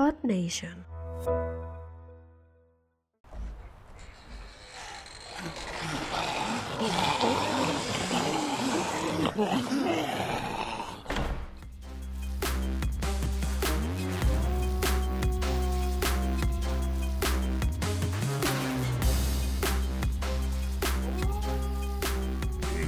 Odd 0.00 0.24
Nation. 0.24 0.86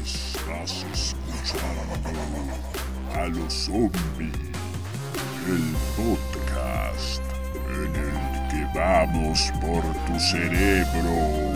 Estás 0.03 0.87
escuchando 0.95 1.93
a 3.15 3.27
los 3.27 3.69
vamos 9.13 9.53
por 9.61 9.83
tu 10.07 10.19
cerebro. 10.19 11.53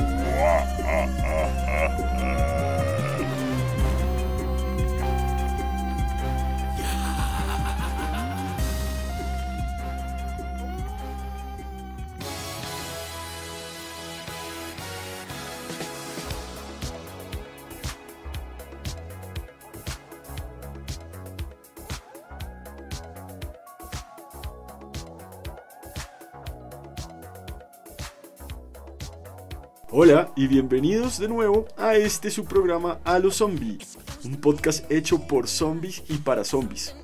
Hola 29.91 30.33
y 30.35 30.49
bienvenidos 30.49 31.17
de 31.21 31.29
nuevo 31.29 31.69
a 31.77 31.95
este 31.95 32.33
su 32.33 32.45
programa 32.45 32.99
A 33.05 33.21
los 33.21 33.37
Zombies, 33.37 33.97
un 34.25 34.35
podcast 34.41 34.91
hecho 34.91 35.29
por 35.29 35.47
zombies 35.47 36.03
y 36.09 36.15
para 36.19 36.43
zombies. 36.43 36.97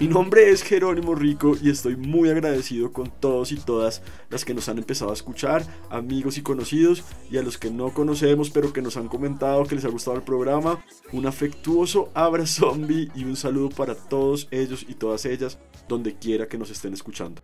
Mi 0.00 0.08
nombre 0.08 0.48
es 0.48 0.62
Jerónimo 0.62 1.14
Rico 1.14 1.54
y 1.62 1.68
estoy 1.68 1.96
muy 1.96 2.30
agradecido 2.30 2.94
con 2.94 3.10
todos 3.10 3.52
y 3.52 3.56
todas 3.56 4.00
las 4.30 4.46
que 4.46 4.54
nos 4.54 4.70
han 4.70 4.78
empezado 4.78 5.10
a 5.10 5.14
escuchar, 5.14 5.66
amigos 5.90 6.38
y 6.38 6.42
conocidos, 6.42 7.04
y 7.30 7.36
a 7.36 7.42
los 7.42 7.58
que 7.58 7.70
no 7.70 7.92
conocemos 7.92 8.48
pero 8.48 8.72
que 8.72 8.80
nos 8.80 8.96
han 8.96 9.08
comentado 9.08 9.64
que 9.64 9.74
les 9.74 9.84
ha 9.84 9.90
gustado 9.90 10.16
el 10.16 10.22
programa. 10.22 10.82
Un 11.12 11.26
afectuoso 11.26 12.08
abrazo 12.14 12.70
zombie 12.70 13.10
y 13.14 13.24
un 13.24 13.36
saludo 13.36 13.68
para 13.68 13.94
todos 13.94 14.48
ellos 14.50 14.86
y 14.88 14.94
todas 14.94 15.26
ellas, 15.26 15.58
donde 15.88 16.16
quiera 16.16 16.48
que 16.48 16.56
nos 16.56 16.70
estén 16.70 16.94
escuchando. 16.94 17.42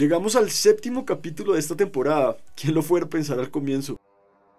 Llegamos 0.00 0.34
al 0.34 0.48
séptimo 0.48 1.04
capítulo 1.04 1.52
de 1.52 1.58
esta 1.58 1.76
temporada. 1.76 2.38
¿Quién 2.56 2.74
lo 2.74 2.80
fuera 2.80 3.04
a 3.04 3.10
pensar 3.10 3.38
al 3.38 3.50
comienzo? 3.50 3.98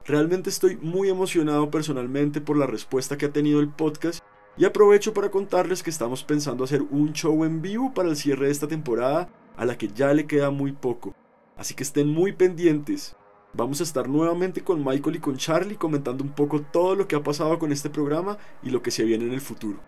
Realmente 0.06 0.52
estoy 0.52 0.78
muy 0.78 1.10
emocionado 1.10 1.72
personalmente 1.72 2.42
por 2.42 2.58
la 2.58 2.68
respuesta 2.68 3.18
que 3.18 3.26
ha 3.26 3.34
tenido 3.34 3.60
el 3.60 3.70
podcast 3.70 4.24
y 4.56 4.66
aprovecho 4.66 5.16
para 5.16 5.32
contarles 5.32 5.82
que 5.82 5.90
estamos 5.90 6.24
pensando 6.24 6.64
hacer 6.64 6.84
un 6.84 7.14
show 7.14 7.44
en 7.44 7.64
vivo 7.64 7.92
para 7.92 8.10
el 8.10 8.18
cierre 8.18 8.46
de 8.46 8.52
esta 8.52 8.68
temporada 8.68 9.30
a 9.58 9.66
la 9.66 9.80
que 9.80 9.88
ya 9.88 10.14
le 10.14 10.28
queda 10.28 10.52
muy 10.52 10.74
poco. 10.74 11.16
Así 11.58 11.74
que 11.74 11.82
estén 11.82 12.08
muy 12.08 12.34
pendientes. 12.34 13.16
Vamos 13.54 13.80
a 13.80 13.84
estar 13.84 14.08
nuevamente 14.08 14.64
con 14.64 14.86
Michael 14.86 15.16
y 15.16 15.22
con 15.22 15.38
Charlie 15.38 15.76
comentando 15.76 16.24
un 16.24 16.36
poco 16.36 16.62
todo 16.62 16.94
lo 16.94 17.08
que 17.08 17.16
ha 17.16 17.24
pasado 17.24 17.58
con 17.58 17.72
este 17.72 17.90
programa 17.90 18.38
y 18.62 18.70
lo 18.70 18.84
que 18.84 18.92
se 18.92 19.06
viene 19.06 19.26
en 19.26 19.34
el 19.34 19.42
futuro. 19.42 19.80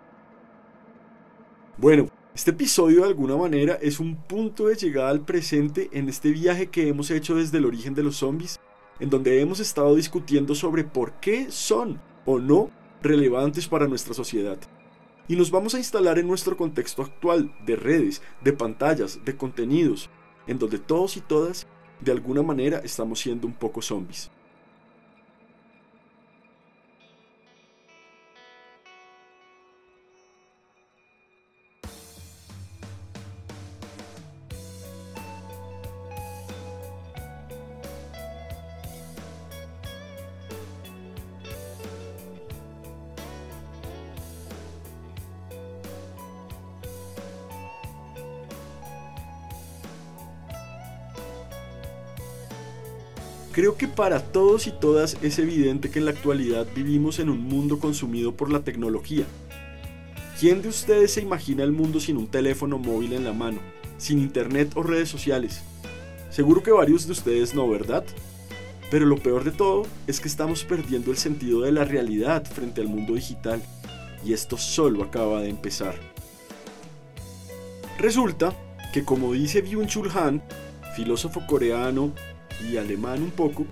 Bueno, 1.77 2.07
este 2.35 2.49
episodio 2.49 3.01
de 3.01 3.09
alguna 3.09 3.37
manera 3.37 3.77
es 3.79 3.99
un 3.99 4.15
punto 4.15 4.65
de 4.65 4.75
llegada 4.75 5.09
al 5.09 5.23
presente 5.23 5.89
en 5.93 6.09
este 6.09 6.31
viaje 6.31 6.67
que 6.67 6.87
hemos 6.87 7.11
hecho 7.11 7.35
desde 7.35 7.59
el 7.59 7.65
origen 7.65 7.93
de 7.93 8.01
los 8.01 8.15
zombies, 8.15 8.59
en 8.99 9.11
donde 9.11 9.39
hemos 9.39 9.59
estado 9.59 9.93
discutiendo 9.95 10.55
sobre 10.55 10.83
por 10.83 11.13
qué 11.19 11.51
son 11.51 12.01
o 12.25 12.39
no 12.39 12.71
relevantes 13.03 13.67
para 13.67 13.87
nuestra 13.87 14.15
sociedad. 14.15 14.57
Y 15.27 15.35
nos 15.35 15.51
vamos 15.51 15.75
a 15.75 15.77
instalar 15.77 16.17
en 16.17 16.27
nuestro 16.27 16.57
contexto 16.57 17.03
actual 17.03 17.53
de 17.67 17.75
redes, 17.75 18.23
de 18.43 18.53
pantallas, 18.53 19.23
de 19.23 19.37
contenidos, 19.37 20.09
en 20.47 20.57
donde 20.57 20.79
todos 20.79 21.17
y 21.17 21.21
todas 21.21 21.67
de 22.01 22.11
alguna 22.11 22.41
manera 22.41 22.79
estamos 22.79 23.19
siendo 23.19 23.45
un 23.45 23.53
poco 23.53 23.81
zombies. 23.83 24.31
Creo 53.63 53.77
que 53.77 53.87
para 53.87 54.19
todos 54.19 54.67
y 54.67 54.71
todas 54.71 55.15
es 55.21 55.39
evidente 55.39 55.89
que 55.89 55.99
en 55.99 56.03
la 56.03 56.11
actualidad 56.11 56.67
vivimos 56.75 57.19
en 57.19 57.29
un 57.29 57.39
mundo 57.39 57.79
consumido 57.79 58.35
por 58.35 58.51
la 58.51 58.59
tecnología. 58.59 59.23
¿Quién 60.37 60.61
de 60.61 60.67
ustedes 60.67 61.13
se 61.13 61.21
imagina 61.21 61.63
el 61.63 61.71
mundo 61.71 62.01
sin 62.01 62.17
un 62.17 62.27
teléfono 62.27 62.77
móvil 62.77 63.13
en 63.13 63.23
la 63.23 63.31
mano, 63.31 63.59
sin 63.97 64.19
internet 64.19 64.73
o 64.75 64.83
redes 64.83 65.07
sociales? 65.07 65.61
Seguro 66.29 66.61
que 66.61 66.71
varios 66.71 67.05
de 67.05 67.13
ustedes 67.13 67.55
no, 67.55 67.69
¿verdad? 67.69 68.03
Pero 68.91 69.05
lo 69.05 69.15
peor 69.15 69.45
de 69.45 69.51
todo 69.51 69.83
es 70.07 70.19
que 70.19 70.27
estamos 70.27 70.65
perdiendo 70.65 71.09
el 71.11 71.17
sentido 71.17 71.61
de 71.61 71.71
la 71.71 71.85
realidad 71.85 72.43
frente 72.43 72.81
al 72.81 72.89
mundo 72.89 73.13
digital, 73.13 73.61
y 74.25 74.33
esto 74.33 74.57
solo 74.57 75.03
acaba 75.03 75.39
de 75.39 75.47
empezar. 75.47 75.95
Resulta 77.97 78.53
que 78.91 79.05
como 79.05 79.31
dice 79.31 79.63
Byung-Chul 79.63 80.13
Han, 80.17 80.43
filósofo 80.97 81.47
coreano 81.47 82.11
y 82.61 82.77
alemán 82.77 83.21
un 83.23 83.31
poco, 83.31 83.65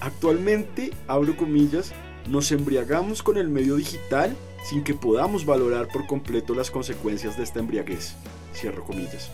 actualmente, 0.00 0.92
abro 1.06 1.36
comillas, 1.36 1.92
nos 2.28 2.52
embriagamos 2.52 3.22
con 3.22 3.38
el 3.38 3.48
medio 3.48 3.76
digital 3.76 4.36
sin 4.68 4.84
que 4.84 4.94
podamos 4.94 5.46
valorar 5.46 5.88
por 5.88 6.06
completo 6.06 6.54
las 6.54 6.70
consecuencias 6.70 7.36
de 7.36 7.44
esta 7.44 7.60
embriaguez. 7.60 8.14
Cierro 8.54 8.84
comillas. 8.84 9.30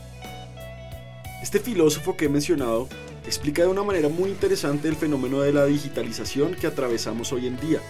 Este 1.42 1.58
filósofo 1.58 2.16
que 2.16 2.26
he 2.26 2.28
mencionado 2.28 2.88
explica 3.26 3.62
de 3.62 3.68
una 3.68 3.82
manera 3.82 4.08
muy 4.08 4.30
interesante 4.30 4.88
el 4.88 4.96
fenómeno 4.96 5.40
de 5.40 5.52
la 5.52 5.66
digitalización 5.66 6.54
que 6.54 6.66
atravesamos 6.66 7.32
hoy 7.32 7.46
en 7.46 7.58
día 7.58 7.80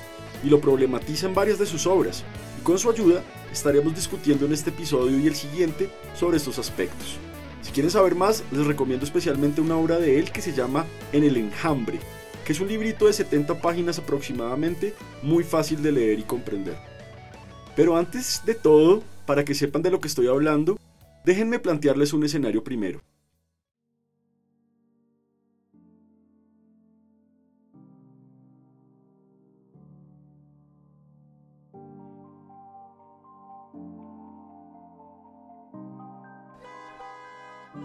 y 0.42 0.48
lo 0.48 0.60
problematiza 0.60 1.26
en 1.26 1.34
varias 1.34 1.58
de 1.58 1.66
sus 1.66 1.86
obras. 1.86 2.24
Y 2.60 2.62
con 2.62 2.78
su 2.78 2.90
ayuda 2.90 3.22
estaremos 3.52 3.94
discutiendo 3.94 4.46
en 4.46 4.52
este 4.52 4.70
episodio 4.70 5.18
y 5.18 5.26
el 5.26 5.34
siguiente 5.34 5.88
sobre 6.14 6.38
estos 6.38 6.58
aspectos. 6.58 7.18
Si 7.64 7.72
quieren 7.72 7.90
saber 7.90 8.14
más, 8.14 8.44
les 8.52 8.66
recomiendo 8.66 9.06
especialmente 9.06 9.62
una 9.62 9.78
obra 9.78 9.98
de 9.98 10.18
él 10.18 10.30
que 10.30 10.42
se 10.42 10.52
llama 10.52 10.84
En 11.12 11.24
el 11.24 11.38
enjambre, 11.38 11.98
que 12.44 12.52
es 12.52 12.60
un 12.60 12.68
librito 12.68 13.06
de 13.06 13.14
70 13.14 13.60
páginas 13.62 13.98
aproximadamente, 13.98 14.92
muy 15.22 15.44
fácil 15.44 15.82
de 15.82 15.90
leer 15.90 16.18
y 16.18 16.24
comprender. 16.24 16.76
Pero 17.74 17.96
antes 17.96 18.42
de 18.44 18.54
todo, 18.54 19.02
para 19.24 19.46
que 19.46 19.54
sepan 19.54 19.80
de 19.80 19.90
lo 19.90 19.98
que 19.98 20.08
estoy 20.08 20.28
hablando, 20.28 20.78
déjenme 21.24 21.58
plantearles 21.58 22.12
un 22.12 22.24
escenario 22.24 22.62
primero. 22.62 23.00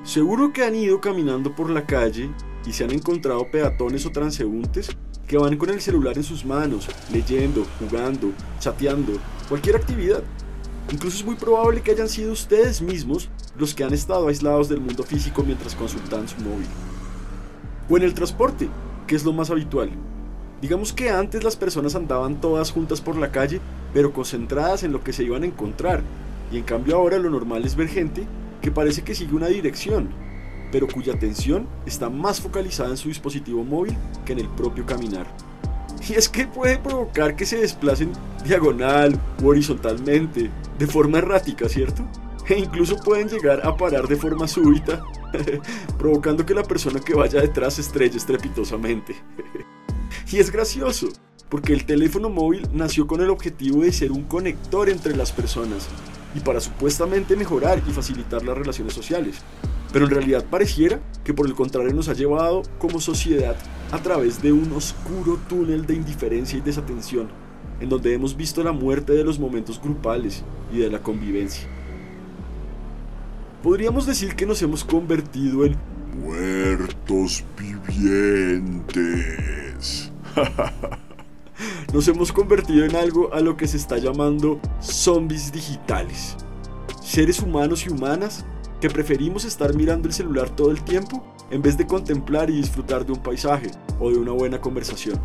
Seguro 0.10 0.52
que 0.52 0.64
han 0.64 0.74
ido 0.74 1.00
caminando 1.00 1.54
por 1.54 1.70
la 1.70 1.86
calle 1.86 2.32
y 2.66 2.74
se 2.74 2.84
han 2.84 2.90
encontrado 2.90 3.52
peatones 3.52 4.08
o 4.08 4.12
transeúntes 4.12 4.90
que 5.28 5.38
van 5.38 5.56
con 5.56 5.70
el 5.70 5.82
celular 5.82 6.18
en 6.18 6.24
sus 6.24 6.44
manos, 6.44 6.90
leyendo, 7.14 7.64
jugando, 7.78 8.32
chateando, 8.60 9.20
cualquier 9.48 9.76
actividad. 9.76 10.24
Incluso 10.92 11.18
es 11.18 11.24
muy 11.24 11.36
probable 11.36 11.82
que 11.82 11.92
hayan 11.92 12.10
sido 12.10 12.32
ustedes 12.32 12.82
mismos 12.82 13.30
los 13.56 13.76
que 13.76 13.84
han 13.84 13.94
estado 13.94 14.28
aislados 14.30 14.68
del 14.68 14.82
mundo 14.82 15.04
físico 15.04 15.44
mientras 15.44 15.76
consultan 15.76 16.28
su 16.28 16.38
móvil. 16.38 16.66
O 17.88 17.96
en 17.96 18.02
el 18.02 18.16
transporte, 18.16 18.68
que 19.06 19.16
es 19.16 19.24
lo 19.24 19.32
más 19.32 19.52
habitual. 19.52 19.92
Digamos 20.60 20.92
que 20.92 21.12
antes 21.12 21.44
las 21.44 21.56
personas 21.56 21.94
andaban 21.94 22.42
todas 22.42 22.72
juntas 22.72 23.00
por 23.00 23.16
la 23.16 23.32
calle, 23.32 23.62
pero 23.94 24.12
concentradas 24.12 24.82
en 24.82 24.92
lo 24.92 25.04
que 25.04 25.14
se 25.14 25.24
iban 25.24 25.44
a 25.44 25.46
encontrar, 25.46 26.02
y 26.52 26.58
en 26.58 26.64
cambio 26.64 26.96
ahora 26.96 27.20
lo 27.20 27.30
normal 27.30 27.64
es 27.64 27.76
ver 27.76 27.90
gente 27.90 28.26
que 28.62 28.72
parece 28.72 29.04
que 29.04 29.16
sigue 29.16 29.36
una 29.36 29.48
dirección, 29.48 30.10
pero 30.72 30.88
cuya 30.88 31.14
atención 31.14 31.68
está 31.86 32.10
más 32.10 32.42
focalizada 32.42 32.92
en 32.92 32.98
su 32.98 33.10
dispositivo 33.10 33.64
móvil 33.64 33.96
que 34.26 34.34
en 34.34 34.40
el 34.40 34.50
propio 34.50 34.86
caminar. 34.86 35.28
Y 36.08 36.14
es 36.14 36.30
que 36.30 36.48
puede 36.48 36.78
provocar 36.78 37.36
que 37.36 37.46
se 37.46 37.58
desplacen 37.58 38.12
diagonal 38.44 39.20
o 39.44 39.48
horizontalmente, 39.48 40.50
de 40.78 40.88
forma 40.88 41.18
errática, 41.18 41.68
¿cierto? 41.68 42.06
e 42.50 42.58
incluso 42.58 42.98
pueden 42.98 43.30
llegar 43.30 43.66
a 43.66 43.78
parar 43.78 44.08
de 44.08 44.16
forma 44.16 44.48
súbita, 44.48 45.04
provocando 46.00 46.46
que 46.46 46.56
la 46.56 46.64
persona 46.64 47.00
que 47.00 47.14
vaya 47.14 47.42
detrás 47.42 47.78
estrelle 47.78 48.18
estrepitosamente. 48.18 49.16
y 50.32 50.38
es 50.38 50.52
gracioso, 50.52 51.10
porque 51.48 51.74
el 51.74 51.86
teléfono 51.86 52.30
móvil 52.30 52.68
nació 52.74 53.06
con 53.06 53.22
el 53.22 53.30
objetivo 53.30 53.84
de 53.84 53.92
ser 53.92 54.12
un 54.12 54.24
conector 54.24 54.90
entre 54.90 55.16
las 55.16 55.32
personas 55.32 55.88
y 56.36 56.40
para 56.42 56.60
supuestamente 56.60 57.36
mejorar 57.36 57.82
y 57.88 57.92
facilitar 57.92 58.44
las 58.44 58.58
relaciones 58.58 58.94
sociales. 58.94 59.38
Pero 59.92 60.06
en 60.06 60.12
realidad 60.12 60.46
pareciera 60.46 61.00
que 61.24 61.34
por 61.34 61.48
el 61.48 61.56
contrario 61.56 61.94
nos 61.94 62.10
ha 62.10 62.14
llevado 62.14 62.62
como 62.78 63.00
sociedad 63.02 63.56
a 63.92 63.98
través 64.00 64.42
de 64.42 64.52
un 64.52 64.72
oscuro 64.74 65.40
túnel 65.48 65.86
de 65.86 65.96
indiferencia 65.96 66.60
y 66.60 66.62
desatención, 66.62 67.30
en 67.80 67.90
donde 67.90 68.14
hemos 68.14 68.38
visto 68.38 68.64
la 68.64 68.72
muerte 68.72 69.14
de 69.14 69.24
los 69.24 69.40
momentos 69.40 69.82
grupales 69.82 70.44
y 70.72 70.78
de 70.78 70.92
la 70.92 71.00
convivencia. 71.00 71.68
Podríamos 73.64 74.06
decir 74.06 74.36
que 74.36 74.46
nos 74.46 74.62
hemos 74.62 74.84
convertido 74.84 75.66
en 75.66 75.76
muertos 76.22 77.44
vivientes. 77.58 79.02
nos 81.94 82.08
hemos 82.08 82.32
convertido 82.32 82.86
en 82.86 82.96
algo 82.96 83.34
a 83.34 83.40
lo 83.40 83.58
que 83.58 83.68
se 83.68 83.78
está 83.78 83.98
llamando 83.98 84.60
zombies 84.80 85.52
digitales. 85.52 86.38
Seres 87.02 87.40
humanos 87.40 87.86
y 87.86 87.90
humanas 87.90 88.46
que 88.80 88.90
preferimos 88.90 89.46
estar 89.46 89.74
mirando 89.76 90.08
el 90.08 90.14
celular 90.14 90.50
todo 90.50 90.72
el 90.72 90.82
tiempo 90.84 91.24
en 91.50 91.62
vez 91.62 91.78
de 91.78 91.88
contemplar 91.88 92.50
y 92.50 92.58
disfrutar 92.58 93.06
de 93.06 93.14
un 93.14 93.24
paisaje 93.24 93.72
o 94.00 94.12
de 94.12 94.18
una 94.18 94.32
buena 94.32 94.62
conversación. 94.62 95.20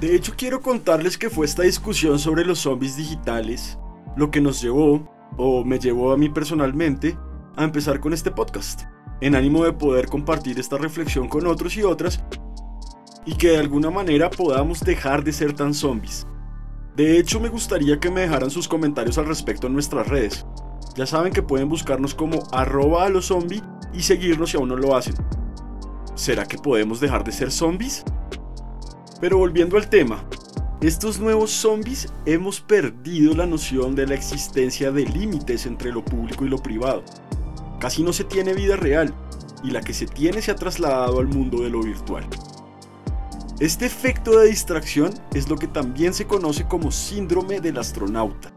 De 0.00 0.14
hecho, 0.14 0.34
quiero 0.36 0.60
contarles 0.60 1.16
que 1.16 1.30
fue 1.30 1.46
esta 1.46 1.62
discusión 1.62 2.18
sobre 2.18 2.44
los 2.44 2.58
zombies 2.58 2.96
digitales 2.96 3.78
lo 4.16 4.30
que 4.30 4.40
nos 4.40 4.60
llevó, 4.60 5.08
o 5.36 5.64
me 5.64 5.78
llevó 5.78 6.12
a 6.12 6.16
mí 6.16 6.28
personalmente, 6.28 7.16
a 7.56 7.64
empezar 7.64 8.00
con 8.00 8.12
este 8.12 8.30
podcast, 8.30 8.82
en 9.20 9.34
ánimo 9.34 9.64
de 9.64 9.72
poder 9.72 10.06
compartir 10.06 10.58
esta 10.58 10.76
reflexión 10.76 11.28
con 11.28 11.46
otros 11.46 11.76
y 11.76 11.82
otras 11.82 12.22
y 13.24 13.34
que 13.34 13.50
de 13.50 13.58
alguna 13.58 13.90
manera 13.90 14.30
podamos 14.30 14.80
dejar 14.80 15.22
de 15.24 15.32
ser 15.32 15.52
tan 15.52 15.74
zombies. 15.74 16.26
De 16.96 17.18
hecho, 17.18 17.40
me 17.40 17.48
gustaría 17.48 17.98
que 17.98 18.10
me 18.10 18.22
dejaran 18.22 18.50
sus 18.50 18.68
comentarios 18.68 19.16
al 19.18 19.26
respecto 19.26 19.66
en 19.66 19.72
nuestras 19.72 20.08
redes. 20.08 20.44
Ya 20.94 21.06
saben 21.06 21.32
que 21.32 21.42
pueden 21.42 21.68
buscarnos 21.68 22.14
como 22.14 22.42
arroba 22.52 23.06
a 23.06 23.08
los 23.08 23.26
zombies 23.26 23.62
y 23.94 24.02
seguirnos 24.02 24.50
si 24.50 24.56
aún 24.56 24.68
no 24.68 24.76
lo 24.76 24.94
hacen. 24.94 25.14
¿Será 26.14 26.44
que 26.44 26.58
podemos 26.58 27.00
dejar 27.00 27.24
de 27.24 27.32
ser 27.32 27.50
zombies? 27.50 28.04
Pero 29.20 29.38
volviendo 29.38 29.76
al 29.78 29.88
tema, 29.88 30.24
estos 30.82 31.18
nuevos 31.18 31.50
zombies 31.50 32.12
hemos 32.26 32.60
perdido 32.60 33.34
la 33.34 33.46
noción 33.46 33.94
de 33.94 34.06
la 34.06 34.14
existencia 34.14 34.92
de 34.92 35.06
límites 35.06 35.64
entre 35.64 35.92
lo 35.92 36.04
público 36.04 36.44
y 36.44 36.48
lo 36.48 36.58
privado. 36.58 37.04
Casi 37.78 38.02
no 38.02 38.12
se 38.12 38.24
tiene 38.24 38.52
vida 38.52 38.76
real 38.76 39.14
y 39.64 39.70
la 39.70 39.80
que 39.80 39.94
se 39.94 40.06
tiene 40.06 40.42
se 40.42 40.50
ha 40.50 40.56
trasladado 40.56 41.20
al 41.20 41.28
mundo 41.28 41.62
de 41.62 41.70
lo 41.70 41.82
virtual. 41.82 42.24
Este 43.62 43.86
efecto 43.86 44.40
de 44.40 44.48
distracción 44.48 45.14
es 45.32 45.48
lo 45.48 45.54
que 45.54 45.68
también 45.68 46.14
se 46.14 46.26
conoce 46.26 46.66
como 46.66 46.90
síndrome 46.90 47.60
del 47.60 47.78
astronauta, 47.78 48.52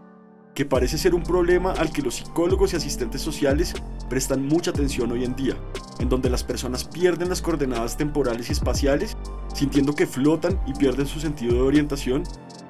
que 0.55 0.65
parece 0.65 0.97
ser 0.97 1.13
un 1.13 1.21
problema 1.21 1.73
al 1.73 1.91
que 1.91 2.01
los 2.01 2.15
psicólogos 2.15 2.73
y 2.73 2.77
asistentes 2.77 3.21
sociales 3.21 3.75
prestan 4.09 4.47
mucha 4.47 4.71
atención 4.71 5.11
hoy 5.11 5.23
en 5.23 5.35
día, 5.35 5.55
en 5.99 6.09
donde 6.09 6.31
las 6.31 6.43
personas 6.43 6.85
pierden 6.85 7.29
las 7.29 7.43
coordenadas 7.43 7.97
temporales 7.97 8.49
y 8.49 8.53
espaciales, 8.53 9.15
sintiendo 9.53 9.93
que 9.93 10.07
flotan 10.07 10.59
y 10.65 10.73
pierden 10.73 11.05
su 11.05 11.19
sentido 11.19 11.53
de 11.53 11.61
orientación, 11.61 12.23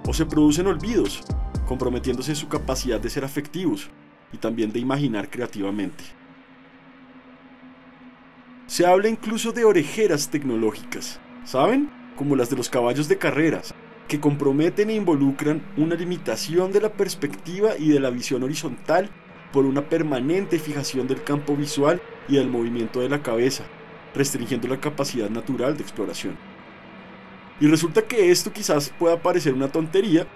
o 0.06 0.14
se 0.14 0.26
producen 0.26 0.68
olvidos, 0.68 1.24
comprometiéndose 1.66 2.36
su 2.36 2.50
capacidad 2.50 3.00
de 3.00 3.10
ser 3.10 3.24
afectivos 3.24 3.90
y 4.34 4.40
también 4.40 4.74
de 4.74 4.80
imaginar 4.80 5.30
creativamente. 5.30 6.04
Se 8.68 8.86
habla 8.86 9.08
incluso 9.08 9.54
de 9.54 9.64
orejeras 9.64 10.30
tecnológicas, 10.30 11.22
¿saben? 11.46 12.04
Como 12.16 12.36
las 12.36 12.50
de 12.50 12.56
los 12.56 12.70
caballos 12.70 13.08
de 13.08 13.18
carreras, 13.18 13.74
que 14.08 14.20
comprometen 14.20 14.90
e 14.90 14.96
involucran 14.96 15.64
una 15.78 15.96
limitación 15.96 16.72
de 16.72 16.82
la 16.82 16.94
perspectiva 16.94 17.78
y 17.78 17.90
de 17.90 18.00
la 18.00 18.10
visión 18.10 18.44
horizontal 18.44 19.10
por 19.52 19.66
una 19.66 19.90
permanente 19.90 20.60
fijación 20.60 21.08
del 21.08 21.24
campo 21.24 21.56
visual 21.56 22.02
y 22.28 22.36
del 22.36 22.50
movimiento 22.50 23.00
de 23.00 23.10
la 23.10 23.22
cabeza, 23.22 23.64
restringiendo 24.14 24.68
la 24.68 24.80
capacidad 24.80 25.30
natural 25.30 25.78
de 25.78 25.84
exploración. 25.84 26.38
Y 27.60 27.68
resulta 27.68 28.02
que 28.02 28.32
esto 28.32 28.52
quizás 28.52 28.92
pueda 29.00 29.22
parecer 29.22 29.54
una 29.54 29.72
tontería, 29.72 30.28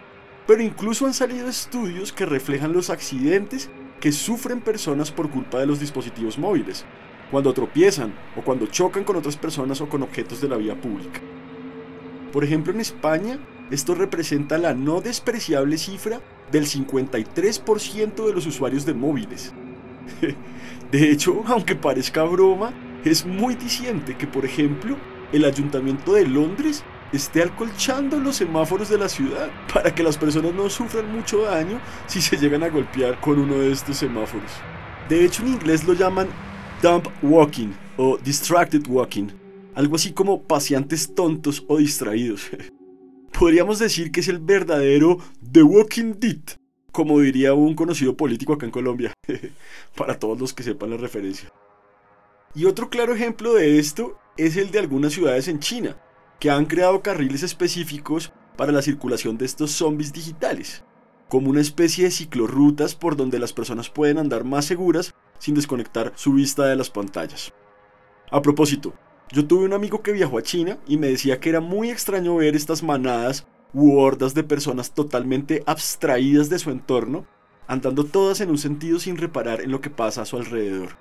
pero 0.47 0.61
incluso 0.63 1.05
han 1.05 1.13
salido 1.13 1.47
estudios 1.47 2.13
que 2.13 2.25
reflejan 2.25 2.73
los 2.73 2.89
accidentes 2.89 3.69
que 3.99 4.11
sufren 4.11 4.61
personas 4.61 5.11
por 5.11 5.29
culpa 5.29 5.59
de 5.59 5.65
los 5.65 5.79
dispositivos 5.79 6.37
móviles, 6.37 6.85
cuando 7.29 7.53
tropiezan 7.53 8.13
o 8.35 8.41
cuando 8.41 8.67
chocan 8.67 9.03
con 9.03 9.17
otras 9.17 9.35
personas 9.35 9.81
o 9.81 9.89
con 9.89 10.01
objetos 10.01 10.41
de 10.41 10.47
la 10.47 10.57
vía 10.57 10.79
pública. 10.79 11.19
Por 12.31 12.43
ejemplo, 12.43 12.73
en 12.73 12.79
España, 12.79 13.39
esto 13.71 13.95
representa 13.95 14.57
la 14.57 14.73
no 14.73 15.01
despreciable 15.01 15.77
cifra 15.77 16.21
del 16.51 16.65
53% 16.65 18.25
de 18.25 18.33
los 18.33 18.45
usuarios 18.45 18.85
de 18.85 18.93
móviles. 18.93 19.53
De 20.91 21.11
hecho, 21.11 21.43
aunque 21.45 21.75
parezca 21.75 22.23
broma, 22.23 22.73
es 23.05 23.25
muy 23.25 23.55
diciente 23.55 24.17
que, 24.17 24.27
por 24.27 24.43
ejemplo, 24.43 24.97
el 25.31 25.45
ayuntamiento 25.45 26.13
de 26.13 26.27
Londres 26.27 26.83
esté 27.13 27.43
alcolchando 27.43 28.19
los 28.19 28.35
semáforos 28.35 28.89
de 28.89 28.97
la 28.97 29.09
ciudad 29.09 29.49
para 29.73 29.93
que 29.93 30.03
las 30.03 30.17
personas 30.17 30.53
no 30.53 30.69
sufran 30.69 31.11
mucho 31.11 31.43
daño 31.43 31.79
si 32.07 32.21
se 32.21 32.37
llegan 32.37 32.63
a 32.63 32.69
golpear 32.69 33.19
con 33.19 33.39
uno 33.39 33.55
de 33.55 33.71
estos 33.71 33.97
semáforos. 33.97 34.51
De 35.07 35.25
hecho, 35.25 35.43
en 35.43 35.49
inglés 35.49 35.85
lo 35.85 35.93
llaman 35.93 36.27
dump 36.81 37.07
walking 37.21 37.73
o 37.97 38.17
distracted 38.17 38.87
walking, 38.87 39.27
algo 39.79 39.95
así 39.95 40.11
como 40.11 40.43
paseantes 40.43 41.15
tontos 41.15 41.63
o 41.69 41.77
distraídos. 41.77 42.49
Podríamos 43.39 43.79
decir 43.79 44.11
que 44.11 44.19
es 44.19 44.27
el 44.27 44.39
verdadero 44.39 45.19
The 45.53 45.63
Walking 45.63 46.15
Dead, 46.19 46.41
como 46.91 47.21
diría 47.21 47.53
un 47.53 47.75
conocido 47.75 48.17
político 48.17 48.51
acá 48.51 48.65
en 48.65 48.73
Colombia, 48.73 49.13
para 49.95 50.19
todos 50.19 50.37
los 50.37 50.53
que 50.53 50.63
sepan 50.63 50.89
la 50.89 50.97
referencia. 50.97 51.49
Y 52.53 52.65
otro 52.65 52.89
claro 52.89 53.13
ejemplo 53.13 53.53
de 53.53 53.79
esto 53.79 54.19
es 54.35 54.57
el 54.57 54.69
de 54.69 54.79
algunas 54.79 55.13
ciudades 55.13 55.47
en 55.47 55.59
China, 55.59 55.95
que 56.41 56.49
han 56.49 56.65
creado 56.65 57.01
carriles 57.01 57.43
específicos 57.43 58.33
para 58.57 58.73
la 58.73 58.81
circulación 58.81 59.37
de 59.37 59.45
estos 59.45 59.71
zombies 59.71 60.11
digitales, 60.11 60.83
como 61.29 61.49
una 61.49 61.61
especie 61.61 62.03
de 62.03 62.11
ciclorrutas 62.11 62.95
por 62.95 63.15
donde 63.15 63.39
las 63.39 63.53
personas 63.53 63.89
pueden 63.89 64.17
andar 64.17 64.43
más 64.43 64.65
seguras 64.65 65.15
sin 65.37 65.55
desconectar 65.55 66.11
su 66.17 66.33
vista 66.33 66.65
de 66.65 66.75
las 66.75 66.89
pantallas. 66.89 67.53
A 68.30 68.42
propósito, 68.42 68.94
yo 69.31 69.45
tuve 69.45 69.66
un 69.66 69.74
amigo 69.74 70.02
que 70.02 70.12
viajó 70.12 70.40
a 70.40 70.42
China 70.42 70.80
y 70.88 70.98
me 70.98 71.07
decía 71.07 71.40
que 71.40 71.50
era 71.50 71.59
muy 71.59 71.92
extraño 71.92 72.36
ver 72.36 72.56
estas 72.56 72.81
manadas 72.81 73.45
u 73.74 74.00
hordas 74.00 74.33
de 74.33 74.44
personas 74.44 74.94
totalmente 74.94 75.62
abstraídas 75.68 76.50
de 76.50 76.57
su 76.57 76.71
entorno, 76.71 77.28
andando 77.68 78.06
todas 78.06 78.42
en 78.42 78.50
un 78.50 78.57
sentido 78.57 79.00
sin 79.00 79.18
reparar 79.18 79.62
en 79.62 79.69
lo 79.69 79.81
que 79.81 79.92
pasa 79.92 80.24
a 80.24 80.26
su 80.26 80.38
alrededor. 80.38 80.98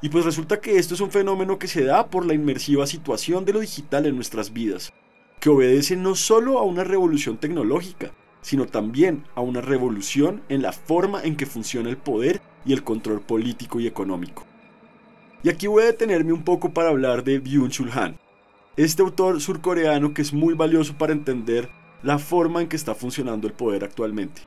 Y 0.00 0.08
pues 0.08 0.24
resulta 0.24 0.60
que 0.60 0.78
esto 0.78 0.94
es 0.94 1.02
un 1.02 1.10
fenómeno 1.10 1.58
que 1.58 1.68
se 1.68 1.84
da 1.84 2.08
por 2.08 2.24
la 2.24 2.32
inmersiva 2.32 2.86
situación 2.86 3.44
de 3.44 3.52
lo 3.52 3.60
digital 3.60 4.06
en 4.06 4.14
nuestras 4.14 4.52
vidas, 4.54 4.94
que 5.38 5.50
obedece 5.50 5.94
no 5.96 6.14
solo 6.14 6.58
a 6.58 6.62
una 6.62 6.84
revolución 6.84 7.36
tecnológica, 7.36 8.12
sino 8.40 8.64
también 8.64 9.24
a 9.34 9.42
una 9.42 9.60
revolución 9.60 10.42
en 10.48 10.62
la 10.62 10.72
forma 10.72 11.22
en 11.22 11.36
que 11.36 11.44
funciona 11.44 11.90
el 11.90 11.98
poder 11.98 12.40
y 12.64 12.72
el 12.72 12.82
control 12.82 13.20
político 13.20 13.78
y 13.78 13.86
económico. 13.86 14.47
Y 15.42 15.48
aquí 15.50 15.68
voy 15.68 15.84
a 15.84 15.86
detenerme 15.86 16.32
un 16.32 16.42
poco 16.42 16.72
para 16.72 16.88
hablar 16.88 17.22
de 17.22 17.40
Byung-Chul 17.40 17.92
Han, 17.92 18.16
este 18.76 19.02
autor 19.02 19.40
surcoreano 19.40 20.12
que 20.12 20.22
es 20.22 20.32
muy 20.32 20.54
valioso 20.54 20.98
para 20.98 21.12
entender 21.12 21.68
la 22.02 22.18
forma 22.18 22.60
en 22.60 22.68
que 22.68 22.76
está 22.76 22.94
funcionando 22.94 23.46
el 23.46 23.52
poder 23.52 23.84
actualmente. 23.84 24.42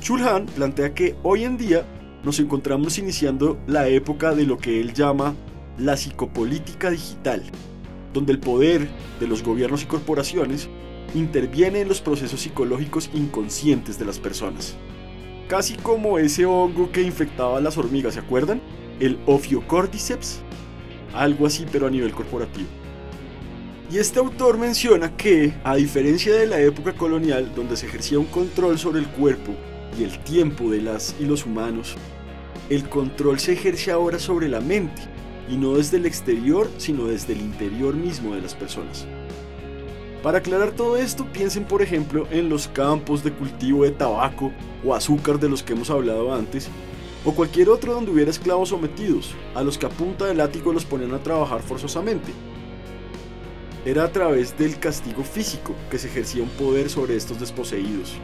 Chulhan 0.00 0.46
plantea 0.46 0.92
que 0.92 1.14
hoy 1.22 1.44
en 1.44 1.56
día 1.56 1.86
nos 2.24 2.40
encontramos 2.40 2.98
iniciando 2.98 3.58
la 3.66 3.88
época 3.88 4.34
de 4.34 4.44
lo 4.44 4.58
que 4.58 4.80
él 4.80 4.92
llama 4.92 5.34
la 5.78 5.96
psicopolítica 5.96 6.90
digital, 6.90 7.42
donde 8.12 8.32
el 8.32 8.40
poder 8.40 8.88
de 9.20 9.26
los 9.28 9.42
gobiernos 9.42 9.84
y 9.84 9.86
corporaciones 9.86 10.68
interviene 11.14 11.80
en 11.80 11.88
los 11.88 12.00
procesos 12.00 12.40
psicológicos 12.40 13.10
inconscientes 13.14 13.98
de 13.98 14.04
las 14.04 14.18
personas. 14.18 14.76
Casi 15.48 15.74
como 15.74 16.18
ese 16.18 16.46
hongo 16.46 16.90
que 16.90 17.02
infectaba 17.02 17.58
a 17.58 17.60
las 17.60 17.76
hormigas, 17.76 18.14
¿se 18.14 18.20
acuerdan? 18.20 18.60
El 19.00 19.18
Ophiocordyceps. 19.26 20.40
Algo 21.14 21.46
así, 21.46 21.66
pero 21.70 21.86
a 21.86 21.90
nivel 21.90 22.12
corporativo. 22.12 22.68
Y 23.90 23.98
este 23.98 24.18
autor 24.20 24.56
menciona 24.56 25.14
que, 25.16 25.52
a 25.64 25.76
diferencia 25.76 26.34
de 26.34 26.46
la 26.46 26.58
época 26.60 26.94
colonial, 26.94 27.52
donde 27.54 27.76
se 27.76 27.86
ejercía 27.86 28.18
un 28.18 28.24
control 28.24 28.78
sobre 28.78 29.00
el 29.00 29.08
cuerpo 29.08 29.52
y 29.98 30.04
el 30.04 30.18
tiempo 30.20 30.70
de 30.70 30.80
las 30.80 31.14
y 31.20 31.26
los 31.26 31.44
humanos, 31.44 31.96
el 32.70 32.88
control 32.88 33.38
se 33.38 33.52
ejerce 33.52 33.90
ahora 33.90 34.18
sobre 34.18 34.48
la 34.48 34.62
mente, 34.62 35.02
y 35.50 35.58
no 35.58 35.74
desde 35.74 35.98
el 35.98 36.06
exterior, 36.06 36.70
sino 36.78 37.04
desde 37.04 37.34
el 37.34 37.42
interior 37.42 37.94
mismo 37.94 38.34
de 38.34 38.40
las 38.40 38.54
personas. 38.54 39.06
Para 40.22 40.38
aclarar 40.38 40.70
todo 40.70 40.96
esto, 40.96 41.26
piensen 41.32 41.64
por 41.64 41.82
ejemplo 41.82 42.28
en 42.30 42.48
los 42.48 42.68
campos 42.68 43.24
de 43.24 43.32
cultivo 43.32 43.82
de 43.82 43.90
tabaco 43.90 44.52
o 44.84 44.94
azúcar 44.94 45.40
de 45.40 45.48
los 45.48 45.64
que 45.64 45.72
hemos 45.72 45.90
hablado 45.90 46.32
antes, 46.32 46.68
o 47.24 47.32
cualquier 47.32 47.68
otro 47.68 47.92
donde 47.92 48.12
hubiera 48.12 48.30
esclavos 48.30 48.68
sometidos, 48.68 49.34
a 49.56 49.64
los 49.64 49.76
que 49.76 49.86
a 49.86 49.88
punta 49.88 50.26
de 50.26 50.34
látigo 50.34 50.72
los 50.72 50.84
ponían 50.84 51.12
a 51.12 51.22
trabajar 51.22 51.60
forzosamente. 51.60 52.32
Era 53.84 54.04
a 54.04 54.12
través 54.12 54.56
del 54.56 54.78
castigo 54.78 55.24
físico 55.24 55.74
que 55.90 55.98
se 55.98 56.06
ejercía 56.06 56.44
un 56.44 56.50
poder 56.50 56.88
sobre 56.88 57.16
estos 57.16 57.40
desposeídos. 57.40 58.14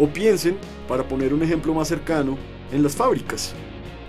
O 0.00 0.08
piensen, 0.08 0.58
para 0.88 1.06
poner 1.06 1.32
un 1.32 1.44
ejemplo 1.44 1.74
más 1.74 1.86
cercano, 1.86 2.36
en 2.72 2.82
las 2.82 2.96
fábricas, 2.96 3.54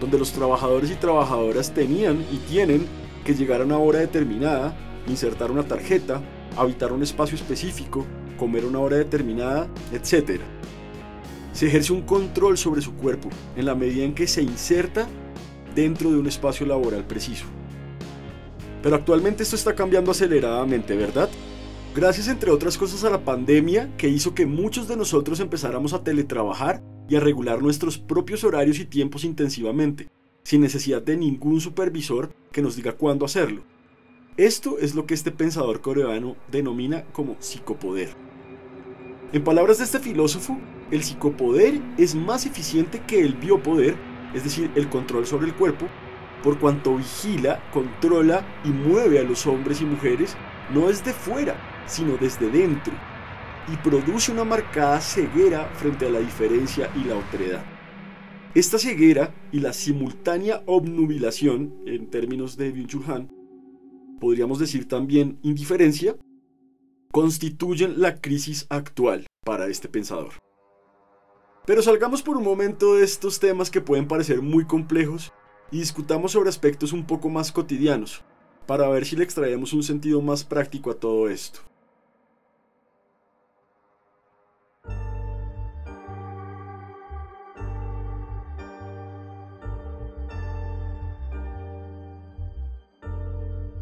donde 0.01 0.17
los 0.17 0.31
trabajadores 0.31 0.89
y 0.89 0.95
trabajadoras 0.95 1.71
tenían 1.71 2.25
y 2.31 2.37
tienen 2.49 2.87
que 3.23 3.35
llegar 3.35 3.61
a 3.61 3.65
una 3.65 3.77
hora 3.77 3.99
determinada, 3.99 4.75
insertar 5.07 5.51
una 5.51 5.63
tarjeta, 5.63 6.21
habitar 6.57 6.91
un 6.91 7.03
espacio 7.03 7.35
específico, 7.35 8.05
comer 8.37 8.65
una 8.65 8.79
hora 8.79 8.97
determinada, 8.97 9.67
etc. 9.91 10.41
Se 11.53 11.67
ejerce 11.67 11.93
un 11.93 12.01
control 12.01 12.57
sobre 12.57 12.81
su 12.81 12.93
cuerpo 12.93 13.29
en 13.55 13.65
la 13.65 13.75
medida 13.75 14.03
en 14.03 14.13
que 14.13 14.27
se 14.27 14.41
inserta 14.41 15.07
dentro 15.75 16.11
de 16.11 16.17
un 16.17 16.27
espacio 16.27 16.65
laboral 16.65 17.05
preciso. 17.05 17.45
Pero 18.81 18.95
actualmente 18.95 19.43
esto 19.43 19.55
está 19.55 19.75
cambiando 19.75 20.11
aceleradamente, 20.11 20.95
¿verdad? 20.95 21.29
Gracias 21.95 22.27
entre 22.27 22.51
otras 22.51 22.77
cosas 22.77 23.03
a 23.03 23.09
la 23.09 23.25
pandemia 23.25 23.89
que 23.97 24.07
hizo 24.07 24.35
que 24.35 24.45
muchos 24.45 24.87
de 24.87 24.95
nosotros 24.95 25.39
empezáramos 25.39 25.93
a 25.93 26.03
teletrabajar 26.03 26.83
y 27.09 27.15
a 27.15 27.19
regular 27.19 27.61
nuestros 27.61 27.97
propios 27.97 28.43
horarios 28.43 28.79
y 28.79 28.85
tiempos 28.85 29.23
intensivamente, 29.23 30.09
sin 30.43 30.61
necesidad 30.61 31.01
de 31.01 31.17
ningún 31.17 31.59
supervisor 31.59 32.29
que 32.51 32.61
nos 32.61 32.75
diga 32.75 32.93
cuándo 32.93 33.25
hacerlo. 33.25 33.63
Esto 34.37 34.77
es 34.77 34.93
lo 34.93 35.07
que 35.07 35.15
este 35.15 35.31
pensador 35.31 35.81
coreano 35.81 36.35
denomina 36.51 37.03
como 37.11 37.37
psicopoder. 37.39 38.09
En 39.33 39.43
palabras 39.43 39.79
de 39.79 39.85
este 39.85 39.97
filósofo, 39.97 40.59
el 40.91 41.01
psicopoder 41.01 41.81
es 41.97 42.13
más 42.13 42.45
eficiente 42.45 43.01
que 43.07 43.19
el 43.19 43.33
biopoder, 43.33 43.95
es 44.35 44.43
decir, 44.43 44.69
el 44.75 44.89
control 44.89 45.25
sobre 45.25 45.47
el 45.47 45.55
cuerpo, 45.55 45.87
por 46.43 46.59
cuanto 46.59 46.97
vigila, 46.97 47.67
controla 47.73 48.45
y 48.63 48.69
mueve 48.69 49.17
a 49.17 49.23
los 49.23 49.47
hombres 49.47 49.81
y 49.81 49.85
mujeres 49.85 50.37
no 50.71 50.87
desde 50.87 51.13
fuera, 51.13 51.55
sino 51.87 52.15
desde 52.17 52.51
dentro, 52.51 52.93
y 53.73 53.75
produce 53.77 54.31
una 54.31 54.43
marcada 54.43 55.01
ceguera 55.01 55.65
frente 55.73 56.05
a 56.05 56.11
la 56.11 56.19
diferencia 56.19 56.91
y 56.95 57.05
la 57.05 57.17
otredad. 57.17 57.65
Esta 58.53 58.77
ceguera 58.77 59.33
y 59.51 59.61
la 59.61 59.73
simultánea 59.73 60.61
obnubilación, 60.67 61.73
en 61.87 62.11
términos 62.11 62.55
de 62.55 62.71
Byung-Chul 62.71 63.09
Han, 63.09 63.36
podríamos 64.19 64.59
decir 64.59 64.87
también 64.87 65.39
indiferencia, 65.43 66.17
constituyen 67.11 68.01
la 68.01 68.19
crisis 68.21 68.67
actual 68.69 69.25
para 69.43 69.67
este 69.67 69.87
pensador. 69.87 70.33
Pero 71.65 71.81
salgamos 71.81 72.21
por 72.21 72.37
un 72.37 72.43
momento 72.43 72.95
de 72.95 73.03
estos 73.03 73.39
temas 73.39 73.69
que 73.69 73.81
pueden 73.81 74.07
parecer 74.07 74.41
muy 74.41 74.65
complejos 74.65 75.33
y 75.71 75.79
discutamos 75.79 76.31
sobre 76.31 76.49
aspectos 76.49 76.93
un 76.93 77.05
poco 77.05 77.29
más 77.29 77.51
cotidianos, 77.51 78.23
para 78.65 78.87
ver 78.89 79.05
si 79.05 79.15
le 79.15 79.23
extraemos 79.23 79.73
un 79.73 79.83
sentido 79.83 80.21
más 80.21 80.43
práctico 80.43 80.91
a 80.91 80.95
todo 80.95 81.29
esto. 81.29 81.59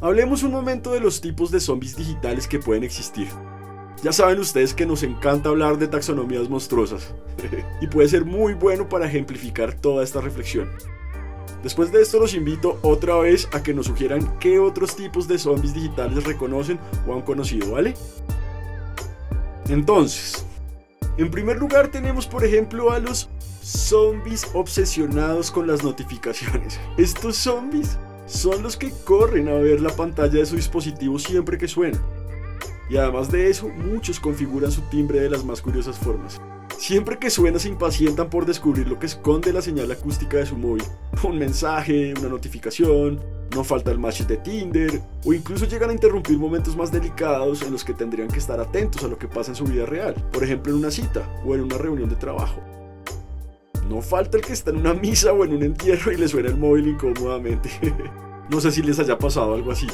Hablemos 0.02 0.44
un 0.44 0.52
momento 0.52 0.92
de 0.92 1.00
los 1.00 1.22
tipos 1.22 1.52
de 1.52 1.60
zombies 1.60 1.96
digitales 1.96 2.48
que 2.48 2.60
pueden 2.60 2.84
existir. 2.84 3.28
Ya 4.04 4.12
saben 4.12 4.40
ustedes 4.40 4.74
que 4.74 4.86
nos 4.86 5.04
encanta 5.04 5.50
hablar 5.50 5.78
de 5.78 5.88
taxonomías 5.88 6.50
monstruosas, 6.50 7.14
y 7.82 7.88
puede 7.88 8.10
ser 8.10 8.25
muy 8.25 8.54
bueno 8.54 8.90
para 8.90 9.08
ejemplificar 9.08 9.74
toda 9.74 10.04
esta 10.04 10.20
reflexión. 10.22 10.70
Después 11.64 11.92
de 11.92 12.02
esto 12.02 12.20
los 12.20 12.36
invito 12.36 12.78
otra 12.84 13.16
vez 13.18 13.48
a 13.54 13.64
que 13.64 13.74
nos 13.74 13.88
sugieran 13.88 14.38
qué 14.40 14.60
otros 14.60 14.96
tipos 14.96 15.28
de 15.28 15.40
zombies 15.40 15.74
digitales 15.74 16.24
reconocen 16.25 16.78
o 17.08 17.14
han 17.14 17.22
conocido, 17.22 17.72
¿vale? 17.72 17.96
Entonces, 19.70 20.46
en 21.18 21.32
primer 21.32 21.58
lugar 21.58 21.88
tenemos 21.88 22.28
por 22.28 22.44
ejemplo 22.44 22.92
a 22.92 23.00
los 23.00 23.30
zombies 23.64 24.48
obsesionados 24.54 25.50
con 25.50 25.66
las 25.66 25.84
notificaciones. 25.84 26.80
Estos 26.98 27.38
zombies 27.38 27.98
son 28.25 28.63
los 28.63 28.77
que 28.77 28.91
corren 29.03 29.48
a 29.48 29.53
ver 29.53 29.82
la 29.82 29.96
pantalla 29.96 30.39
de 30.39 30.46
su 30.46 30.55
dispositivo 30.55 31.20
siempre 31.20 31.58
que 31.58 31.67
suena. 31.67 32.00
Y 32.89 32.98
además 32.98 33.32
de 33.32 33.50
eso, 33.50 33.70
muchos 33.70 34.20
configuran 34.20 34.72
su 34.72 34.82
timbre 34.84 35.20
de 35.20 35.29
las 35.29 35.44
más 35.44 35.62
curiosas 35.62 35.98
formas. 35.98 36.39
Siempre 36.77 37.17
que 37.17 37.29
suena 37.29 37.58
se 37.58 37.70
impacientan 37.70 38.29
por 38.29 38.46
descubrir 38.46 38.88
lo 38.88 39.00
que 39.00 39.05
esconde 39.05 39.53
la 39.53 39.62
señal 39.62 39.91
acústica 39.91 40.38
de 40.38 40.46
su 40.46 40.58
móvil. 40.58 40.84
Un 41.24 41.39
mensaje, 41.39 42.13
una 42.20 42.29
notificación, 42.29 43.20
no 43.55 43.63
falta 43.63 43.91
el 43.91 43.98
match 43.98 44.22
de 44.22 44.38
Tinder, 44.38 45.01
o 45.24 45.34
incluso 45.34 45.65
llegan 45.65 45.89
a 45.89 45.94
interrumpir 45.94 46.38
momentos 46.38 46.75
más 46.75 46.91
delicados 46.91 47.62
en 47.62 47.72
los 47.72 47.84
que 47.84 47.94
tendrían 47.94 48.27
que 48.27 48.39
estar 48.39 48.60
atentos 48.60 49.03
a 49.03 49.08
lo 49.08 49.17
que 49.17 49.27
pasa 49.27 49.51
en 49.51 49.55
su 49.55 49.63
vida 49.63 49.86
real, 49.86 50.13
por 50.32 50.44
ejemplo 50.44 50.74
en 50.74 50.79
una 50.79 50.91
cita 50.91 51.27
o 51.46 51.55
en 51.55 51.62
una 51.62 51.77
reunión 51.77 52.10
de 52.10 52.15
trabajo. 52.15 52.62
No 53.89 54.01
falta 54.01 54.38
el 54.38 54.44
que 54.44 54.54
está 54.54 54.72
en 54.72 54.77
una 54.77 54.94
misa 54.94 55.32
o 55.32 55.46
en 55.46 55.54
un 55.54 55.63
entierro 55.63 56.12
y 56.12 56.18
le 56.18 56.27
suena 56.27 56.50
el 56.50 56.58
móvil 56.58 56.88
incómodamente. 56.88 57.70
no 58.50 58.60
sé 58.60 58.72
si 58.72 58.82
les 58.82 59.00
haya 59.00 59.18
pasado 59.18 59.54
algo 59.54 59.72
así. 59.72 59.88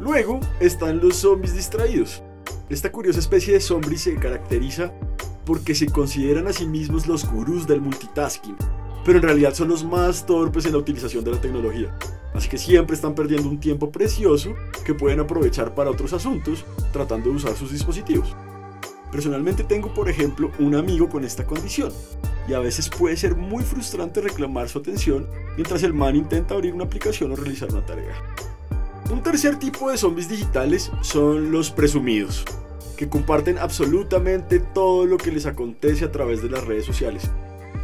Luego 0.00 0.40
están 0.60 1.00
los 1.00 1.16
zombies 1.16 1.54
distraídos. 1.54 2.22
Esta 2.68 2.90
curiosa 2.90 3.20
especie 3.20 3.54
de 3.54 3.60
zombies 3.60 4.02
se 4.02 4.16
caracteriza 4.16 4.92
porque 5.44 5.74
se 5.74 5.86
consideran 5.86 6.46
a 6.48 6.52
sí 6.52 6.66
mismos 6.66 7.06
los 7.06 7.30
gurús 7.30 7.66
del 7.66 7.80
multitasking, 7.80 8.56
pero 9.04 9.18
en 9.18 9.24
realidad 9.24 9.54
son 9.54 9.68
los 9.68 9.84
más 9.84 10.26
torpes 10.26 10.66
en 10.66 10.72
la 10.72 10.78
utilización 10.78 11.24
de 11.24 11.32
la 11.32 11.40
tecnología. 11.40 11.96
Así 12.34 12.48
que 12.48 12.58
siempre 12.58 12.96
están 12.96 13.14
perdiendo 13.14 13.48
un 13.48 13.60
tiempo 13.60 13.92
precioso 13.92 14.54
que 14.84 14.94
pueden 14.94 15.20
aprovechar 15.20 15.74
para 15.74 15.90
otros 15.90 16.12
asuntos 16.12 16.64
tratando 16.92 17.30
de 17.30 17.36
usar 17.36 17.54
sus 17.54 17.70
dispositivos. 17.70 18.34
Personalmente 19.14 19.62
tengo, 19.62 19.94
por 19.94 20.10
ejemplo, 20.10 20.50
un 20.58 20.74
amigo 20.74 21.08
con 21.08 21.24
esta 21.24 21.46
condición, 21.46 21.92
y 22.48 22.52
a 22.52 22.58
veces 22.58 22.88
puede 22.88 23.16
ser 23.16 23.36
muy 23.36 23.62
frustrante 23.62 24.20
reclamar 24.20 24.68
su 24.68 24.80
atención 24.80 25.28
mientras 25.54 25.84
el 25.84 25.94
man 25.94 26.16
intenta 26.16 26.54
abrir 26.54 26.74
una 26.74 26.82
aplicación 26.82 27.30
o 27.30 27.36
realizar 27.36 27.70
una 27.70 27.86
tarea. 27.86 28.12
Un 29.12 29.22
tercer 29.22 29.56
tipo 29.60 29.88
de 29.88 29.98
zombies 29.98 30.28
digitales 30.28 30.90
son 31.02 31.52
los 31.52 31.70
presumidos, 31.70 32.44
que 32.96 33.08
comparten 33.08 33.56
absolutamente 33.56 34.58
todo 34.58 35.06
lo 35.06 35.16
que 35.16 35.30
les 35.30 35.46
acontece 35.46 36.04
a 36.04 36.10
través 36.10 36.42
de 36.42 36.50
las 36.50 36.64
redes 36.64 36.84
sociales. 36.84 37.30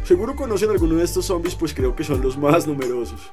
Seguro 0.03 0.35
conocen 0.35 0.69
alguno 0.69 0.95
de 0.95 1.05
estos 1.05 1.27
zombies, 1.27 1.55
pues 1.55 1.73
creo 1.73 1.95
que 1.95 2.03
son 2.03 2.21
los 2.21 2.37
más 2.37 2.67
numerosos. 2.67 3.31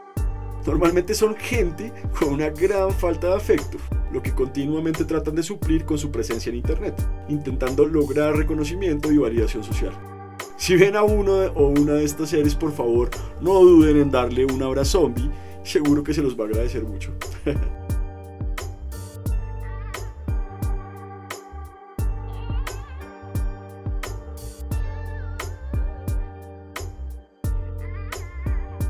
Normalmente 0.64 1.14
son 1.14 1.34
gente 1.34 1.92
con 2.16 2.28
una 2.34 2.50
gran 2.50 2.92
falta 2.92 3.30
de 3.30 3.34
afecto, 3.34 3.76
lo 4.12 4.22
que 4.22 4.34
continuamente 4.34 5.04
tratan 5.04 5.34
de 5.34 5.42
suplir 5.42 5.84
con 5.84 5.98
su 5.98 6.10
presencia 6.10 6.50
en 6.50 6.56
Internet, 6.56 6.94
intentando 7.28 7.86
lograr 7.86 8.36
reconocimiento 8.36 9.12
y 9.12 9.18
validación 9.18 9.64
social. 9.64 9.92
Si 10.56 10.76
ven 10.76 10.96
a 10.96 11.02
uno 11.02 11.32
o 11.54 11.68
una 11.68 11.94
de 11.94 12.04
estas 12.04 12.30
series, 12.30 12.54
por 12.54 12.72
favor, 12.72 13.10
no 13.40 13.60
duden 13.60 13.96
en 13.96 14.10
darle 14.10 14.44
un 14.44 14.62
abrazo 14.62 15.00
zombie, 15.00 15.30
seguro 15.62 16.02
que 16.02 16.14
se 16.14 16.22
los 16.22 16.38
va 16.38 16.44
a 16.44 16.48
agradecer 16.48 16.82
mucho. 16.82 17.12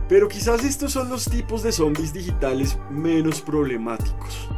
Pero 0.08 0.26
quizás 0.26 0.64
estos 0.64 0.92
son 0.92 1.10
los 1.10 1.26
tipos 1.26 1.62
de 1.62 1.70
zombies 1.70 2.14
digitales 2.14 2.78
menos 2.90 3.42
problemáticos. 3.42 4.48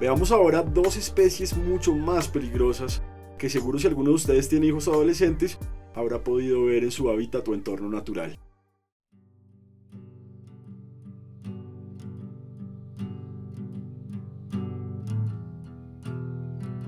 Veamos 0.00 0.30
ahora 0.30 0.62
dos 0.62 0.96
especies 0.96 1.56
mucho 1.56 1.92
más 1.92 2.28
peligrosas 2.28 3.02
que 3.36 3.50
seguro 3.50 3.80
si 3.80 3.88
alguno 3.88 4.10
de 4.10 4.16
ustedes 4.16 4.48
tiene 4.48 4.66
hijos 4.66 4.86
adolescentes 4.86 5.58
habrá 5.92 6.22
podido 6.22 6.66
ver 6.66 6.84
en 6.84 6.92
su 6.92 7.10
hábitat 7.10 7.46
o 7.48 7.54
entorno 7.54 7.88
natural. 7.88 8.38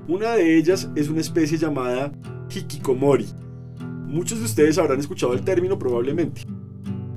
Una 0.07 0.37
de 0.37 0.57
ellas 0.57 0.88
es 0.95 1.09
una 1.09 1.21
especie 1.21 1.59
llamada 1.59 2.12
hikikomori. 2.49 3.26
Muchos 4.07 4.38
de 4.38 4.45
ustedes 4.45 4.79
habrán 4.79 5.00
escuchado 5.00 5.33
el 5.33 5.45
término 5.45 5.79
probablemente. 5.79 6.43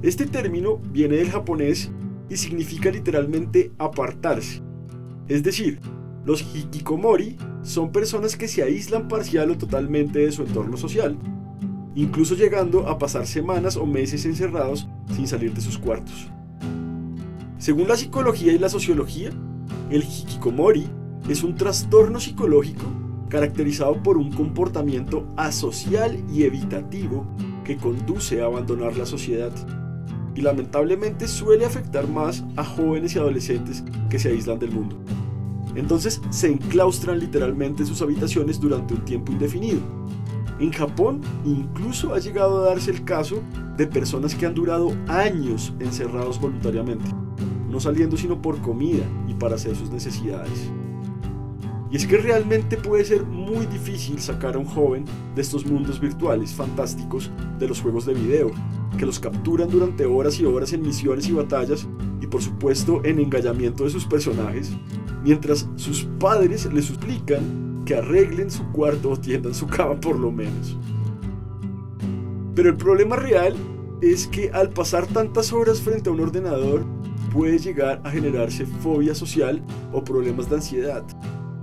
Este 0.01 0.25
término 0.25 0.77
viene 0.77 1.17
del 1.17 1.29
japonés 1.29 1.91
y 2.29 2.37
significa 2.37 2.89
literalmente 2.89 3.71
apartarse. 3.77 4.62
Es 5.33 5.41
decir, 5.41 5.79
los 6.25 6.43
hikikomori 6.43 7.37
son 7.63 7.91
personas 7.91 8.37
que 8.37 8.47
se 8.47 8.61
aíslan 8.61 9.07
parcial 9.07 9.49
o 9.49 9.57
totalmente 9.57 10.19
de 10.19 10.31
su 10.31 10.43
entorno 10.43 10.77
social, 10.77 11.17
incluso 11.95 12.35
llegando 12.35 12.87
a 12.87 12.99
pasar 12.99 13.25
semanas 13.25 13.75
o 13.75 13.87
meses 13.87 14.25
encerrados 14.25 14.87
sin 15.15 15.27
salir 15.27 15.51
de 15.51 15.61
sus 15.61 15.79
cuartos. 15.79 16.27
Según 17.57 17.87
la 17.87 17.97
psicología 17.97 18.53
y 18.53 18.59
la 18.59 18.69
sociología, 18.69 19.31
el 19.89 20.03
hikikomori 20.03 20.87
es 21.27 21.41
un 21.41 21.55
trastorno 21.55 22.19
psicológico 22.19 22.85
caracterizado 23.27 24.03
por 24.03 24.19
un 24.19 24.31
comportamiento 24.31 25.25
asocial 25.35 26.23
y 26.31 26.43
evitativo 26.43 27.25
que 27.63 27.77
conduce 27.77 28.39
a 28.39 28.45
abandonar 28.45 28.95
la 28.97 29.07
sociedad. 29.07 29.51
Y 30.35 30.41
lamentablemente 30.41 31.27
suele 31.27 31.65
afectar 31.65 32.07
más 32.07 32.43
a 32.55 32.63
jóvenes 32.63 33.15
y 33.15 33.17
adolescentes 33.17 33.83
que 34.11 34.19
se 34.19 34.29
aíslan 34.29 34.59
del 34.59 34.71
mundo. 34.71 34.99
Entonces 35.75 36.21
se 36.29 36.51
enclaustran 36.51 37.19
literalmente 37.19 37.83
en 37.83 37.87
sus 37.87 38.01
habitaciones 38.01 38.59
durante 38.59 38.93
un 38.93 39.05
tiempo 39.05 39.31
indefinido. 39.31 39.79
En 40.59 40.71
Japón 40.71 41.21
incluso 41.45 42.13
ha 42.13 42.19
llegado 42.19 42.61
a 42.63 42.69
darse 42.69 42.91
el 42.91 43.03
caso 43.03 43.41
de 43.77 43.87
personas 43.87 44.35
que 44.35 44.45
han 44.45 44.53
durado 44.53 44.93
años 45.07 45.73
encerrados 45.79 46.39
voluntariamente, 46.39 47.09
no 47.69 47.79
saliendo 47.79 48.17
sino 48.17 48.41
por 48.41 48.61
comida 48.61 49.03
y 49.27 49.33
para 49.33 49.55
hacer 49.55 49.75
sus 49.75 49.89
necesidades. 49.89 50.71
Y 51.93 51.95
es 51.95 52.07
que 52.07 52.17
realmente 52.17 52.75
puede 52.75 53.05
ser 53.05 53.23
muy 53.23 53.67
difícil 53.67 54.19
sacar 54.19 54.55
a 54.55 54.57
un 54.57 54.65
joven 54.65 55.05
de 55.35 55.41
estos 55.43 55.63
mundos 55.63 55.99
virtuales 55.99 56.51
fantásticos 56.51 57.29
de 57.59 57.67
los 57.67 57.81
juegos 57.81 58.07
de 58.07 58.15
video, 58.15 58.49
que 58.97 59.05
los 59.05 59.19
capturan 59.19 59.69
durante 59.69 60.05
horas 60.05 60.39
y 60.39 60.45
horas 60.45 60.73
en 60.73 60.81
misiones 60.81 61.27
y 61.27 61.33
batallas 61.33 61.87
por 62.33 62.41
supuesto 62.41 62.99
en 63.05 63.19
engallamiento 63.19 63.83
de 63.83 63.91
sus 63.91 64.07
personajes, 64.07 64.71
mientras 65.23 65.69
sus 65.75 66.05
padres 66.19 66.65
les 66.73 66.85
suplican 66.85 67.83
que 67.85 67.93
arreglen 67.93 68.49
su 68.49 68.63
cuarto 68.71 69.11
o 69.11 69.17
tiendan 69.17 69.53
su 69.53 69.67
cama 69.67 70.01
por 70.01 70.19
lo 70.19 70.31
menos. 70.31 70.75
Pero 72.55 72.69
el 72.69 72.75
problema 72.75 73.17
real 73.17 73.53
es 74.01 74.25
que 74.25 74.49
al 74.49 74.69
pasar 74.69 75.05
tantas 75.05 75.53
horas 75.53 75.79
frente 75.79 76.09
a 76.09 76.11
un 76.11 76.21
ordenador 76.21 76.83
puede 77.31 77.59
llegar 77.59 78.01
a 78.03 78.09
generarse 78.09 78.65
fobia 78.65 79.13
social 79.13 79.63
o 79.91 80.03
problemas 80.03 80.49
de 80.49 80.55
ansiedad, 80.55 81.03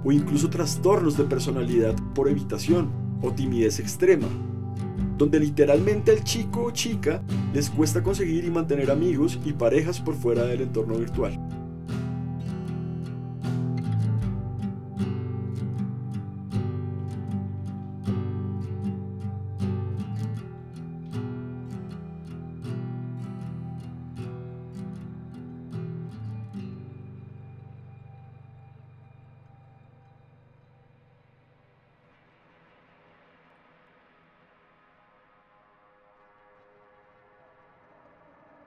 o 0.04 0.12
incluso 0.12 0.50
trastornos 0.50 1.16
de 1.16 1.24
personalidad 1.24 1.96
por 2.14 2.28
evitación 2.28 2.92
o 3.22 3.32
timidez 3.32 3.80
extrema, 3.80 4.28
donde 5.20 5.38
literalmente 5.38 6.12
al 6.12 6.24
chico 6.24 6.64
o 6.64 6.70
chica 6.70 7.20
les 7.52 7.68
cuesta 7.68 8.02
conseguir 8.02 8.42
y 8.42 8.50
mantener 8.50 8.90
amigos 8.90 9.38
y 9.44 9.52
parejas 9.52 10.00
por 10.00 10.14
fuera 10.14 10.44
del 10.44 10.62
entorno 10.62 10.94
virtual. 10.94 11.38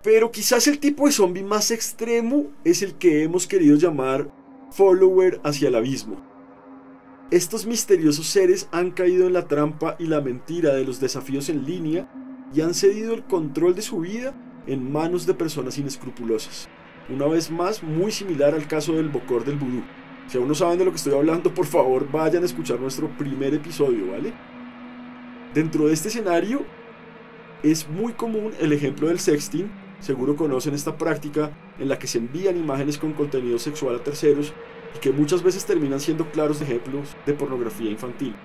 Pero 0.04 0.32
quizás 0.32 0.68
el 0.68 0.80
tipo 0.80 1.06
de 1.06 1.14
zombie 1.14 1.44
más 1.44 1.72
extremo 1.72 2.48
es 2.66 2.82
el 2.82 2.96
que 2.96 3.24
hemos 3.24 3.48
querido 3.48 3.78
llamar 3.78 4.30
follower 4.72 5.40
hacia 5.44 5.70
el 5.70 5.76
abismo. 5.76 6.22
Estos 7.32 7.66
misteriosos 7.66 8.28
seres 8.28 8.68
han 8.72 8.92
caído 8.92 9.28
en 9.28 9.34
la 9.34 9.48
trampa 9.48 9.96
y 9.98 10.08
la 10.08 10.20
mentira 10.20 10.74
de 10.74 10.84
los 10.84 11.00
desafíos 11.00 11.48
en 11.48 11.66
línea 11.66 12.12
y 12.54 12.62
han 12.62 12.74
cedido 12.74 13.14
el 13.14 13.24
control 13.24 13.76
de 13.76 13.82
su 13.82 14.02
vida 14.02 14.36
en 14.68 14.92
manos 14.92 15.26
de 15.26 15.34
personas 15.34 15.78
inescrupulosas. 15.78 16.68
Una 17.10 17.26
vez 17.28 17.50
más, 17.50 17.82
muy 17.82 18.12
similar 18.12 18.54
al 18.54 18.68
caso 18.68 18.94
del 18.94 19.08
Bocor 19.08 19.46
del 19.46 19.58
Vudú. 19.58 19.84
Si 20.28 20.38
aún 20.38 20.50
no 20.50 20.56
saben 20.56 20.80
de 20.80 20.86
lo 20.86 20.92
que 20.92 20.98
estoy 20.98 21.14
hablando, 21.14 21.54
por 21.54 21.66
favor 21.66 22.12
vayan 22.12 22.44
a 22.44 22.46
escuchar 22.46 22.80
nuestro 22.80 23.10
primer 23.18 23.54
episodio, 23.54 24.12
¿vale? 24.12 24.34
Dentro 25.54 25.88
de 25.88 25.94
este 25.94 26.10
escenario, 26.10 26.66
es 27.62 27.88
muy 27.88 28.14
común 28.14 28.52
el 28.60 28.74
ejemplo 28.74 29.08
del 29.08 29.20
sexting, 29.20 29.83
seguro 30.04 30.36
conocen 30.36 30.74
esta 30.74 30.98
práctica 30.98 31.52
en 31.80 31.88
la 31.88 31.98
que 31.98 32.08
se 32.08 32.18
envían 32.18 32.58
imágenes 32.58 32.98
con 32.98 33.14
contenido 33.14 33.58
sexual 33.58 33.96
a 33.96 34.04
terceros 34.04 34.54
y 34.96 35.00
que 35.00 35.12
muchas 35.12 35.42
veces 35.42 35.66
terminan 35.66 36.02
siendo 36.02 36.30
claros 36.30 36.62
ejemplos 36.62 37.16
de 37.26 37.34
pornografía 37.34 37.90
infantil. 37.90 38.36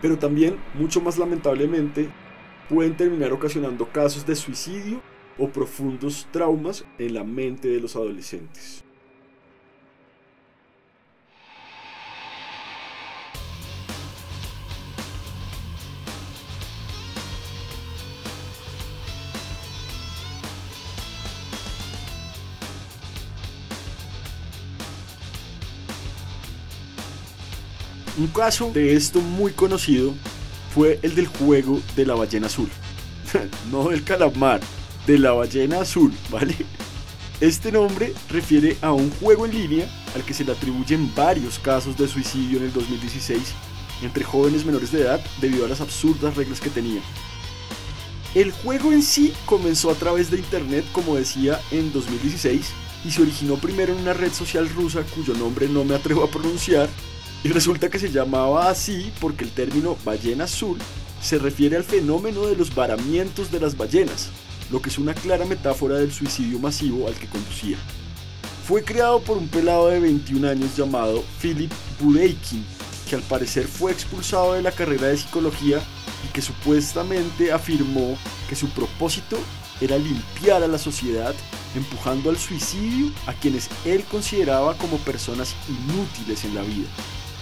Pero 0.00 0.16
también, 0.16 0.56
mucho 0.74 1.00
más 1.00 1.18
lamentablemente, 1.18 2.08
pueden 2.68 2.96
terminar 2.96 3.32
ocasionando 3.32 3.88
casos 3.88 4.24
de 4.24 4.36
suicidio 4.36 5.02
o 5.36 5.48
profundos 5.48 6.28
traumas 6.30 6.84
en 6.98 7.14
la 7.14 7.24
mente 7.24 7.68
de 7.68 7.80
los 7.80 7.96
adolescentes. 7.96 8.87
Un 28.28 28.34
caso 28.34 28.70
de 28.74 28.94
esto 28.94 29.22
muy 29.22 29.52
conocido 29.52 30.12
fue 30.74 30.98
el 31.00 31.14
del 31.14 31.28
juego 31.28 31.80
de 31.96 32.04
la 32.04 32.14
ballena 32.14 32.48
azul. 32.48 32.68
no 33.72 33.88
del 33.88 34.04
calamar, 34.04 34.60
de 35.06 35.18
la 35.18 35.32
ballena 35.32 35.80
azul, 35.80 36.12
¿vale? 36.28 36.54
Este 37.40 37.72
nombre 37.72 38.12
refiere 38.28 38.76
a 38.82 38.92
un 38.92 39.10
juego 39.12 39.46
en 39.46 39.52
línea 39.52 39.88
al 40.14 40.24
que 40.24 40.34
se 40.34 40.44
le 40.44 40.52
atribuyen 40.52 41.10
varios 41.14 41.58
casos 41.58 41.96
de 41.96 42.06
suicidio 42.06 42.58
en 42.58 42.64
el 42.64 42.72
2016 42.74 43.40
entre 44.02 44.24
jóvenes 44.24 44.66
menores 44.66 44.92
de 44.92 45.00
edad 45.00 45.20
debido 45.40 45.64
a 45.64 45.68
las 45.68 45.80
absurdas 45.80 46.36
reglas 46.36 46.60
que 46.60 46.68
tenía. 46.68 47.00
El 48.34 48.52
juego 48.52 48.92
en 48.92 49.02
sí 49.02 49.32
comenzó 49.46 49.90
a 49.90 49.94
través 49.94 50.30
de 50.30 50.36
internet, 50.36 50.84
como 50.92 51.16
decía, 51.16 51.62
en 51.70 51.94
2016 51.94 52.66
y 53.06 53.10
se 53.10 53.22
originó 53.22 53.56
primero 53.56 53.94
en 53.94 54.00
una 54.00 54.12
red 54.12 54.34
social 54.34 54.68
rusa 54.68 55.02
cuyo 55.14 55.32
nombre 55.32 55.66
no 55.66 55.82
me 55.82 55.94
atrevo 55.94 56.24
a 56.24 56.30
pronunciar 56.30 56.90
y 57.44 57.48
resulta 57.50 57.88
que 57.88 58.00
se 58.00 58.10
llamaba 58.10 58.68
así 58.68 59.12
porque 59.20 59.44
el 59.44 59.50
término 59.50 59.96
ballena 60.04 60.44
azul 60.44 60.78
se 61.22 61.38
refiere 61.38 61.76
al 61.76 61.84
fenómeno 61.84 62.46
de 62.46 62.56
los 62.56 62.74
varamientos 62.74 63.52
de 63.52 63.60
las 63.60 63.76
ballenas, 63.76 64.30
lo 64.70 64.82
que 64.82 64.88
es 64.88 64.98
una 64.98 65.14
clara 65.14 65.44
metáfora 65.44 65.96
del 65.96 66.12
suicidio 66.12 66.58
masivo 66.58 67.06
al 67.06 67.14
que 67.14 67.28
conducía. 67.28 67.76
Fue 68.66 68.82
creado 68.82 69.20
por 69.20 69.38
un 69.38 69.48
pelado 69.48 69.88
de 69.88 70.00
21 70.00 70.48
años 70.48 70.76
llamado 70.76 71.24
Philip 71.40 71.72
Budeikin, 72.00 72.64
que 73.08 73.16
al 73.16 73.22
parecer 73.22 73.66
fue 73.66 73.92
expulsado 73.92 74.54
de 74.54 74.62
la 74.62 74.72
carrera 74.72 75.06
de 75.06 75.16
psicología 75.16 75.80
y 76.24 76.32
que 76.32 76.42
supuestamente 76.42 77.52
afirmó 77.52 78.18
que 78.48 78.56
su 78.56 78.68
propósito 78.70 79.38
era 79.80 79.96
limpiar 79.96 80.62
a 80.62 80.68
la 80.68 80.78
sociedad 80.78 81.34
empujando 81.76 82.30
al 82.30 82.36
suicidio 82.36 83.12
a 83.26 83.32
quienes 83.32 83.68
él 83.84 84.04
consideraba 84.10 84.74
como 84.76 84.98
personas 84.98 85.54
inútiles 85.68 86.44
en 86.44 86.54
la 86.54 86.62
vida 86.62 86.88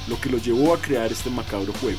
lo 0.08 0.20
que 0.20 0.30
lo 0.30 0.38
llevó 0.38 0.74
a 0.74 0.80
crear 0.80 1.10
este 1.10 1.30
macabro 1.30 1.72
juego. 1.80 1.98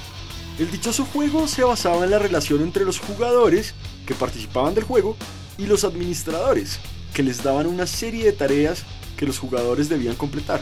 El 0.60 0.72
dichoso 0.72 1.06
juego 1.06 1.48
se 1.48 1.64
basaba 1.64 2.04
en 2.04 2.12
la 2.12 2.20
relación 2.20 2.62
entre 2.62 2.84
los 2.84 3.00
jugadores 3.00 3.76
que 4.08 4.16
participaban 4.16 4.74
del 4.74 4.86
juego 4.86 5.16
y 5.58 5.68
los 5.68 5.84
administradores, 5.84 6.80
que 7.14 7.22
les 7.22 7.44
daban 7.44 7.68
una 7.68 7.86
serie 7.86 8.26
de 8.26 8.32
tareas 8.32 8.84
que 9.18 9.28
los 9.28 9.38
jugadores 9.38 9.88
debían 9.88 10.16
completar, 10.16 10.62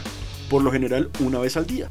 por 0.50 0.62
lo 0.62 0.70
general 0.70 1.10
una 1.20 1.38
vez 1.38 1.56
al 1.56 1.66
día. 1.66 1.90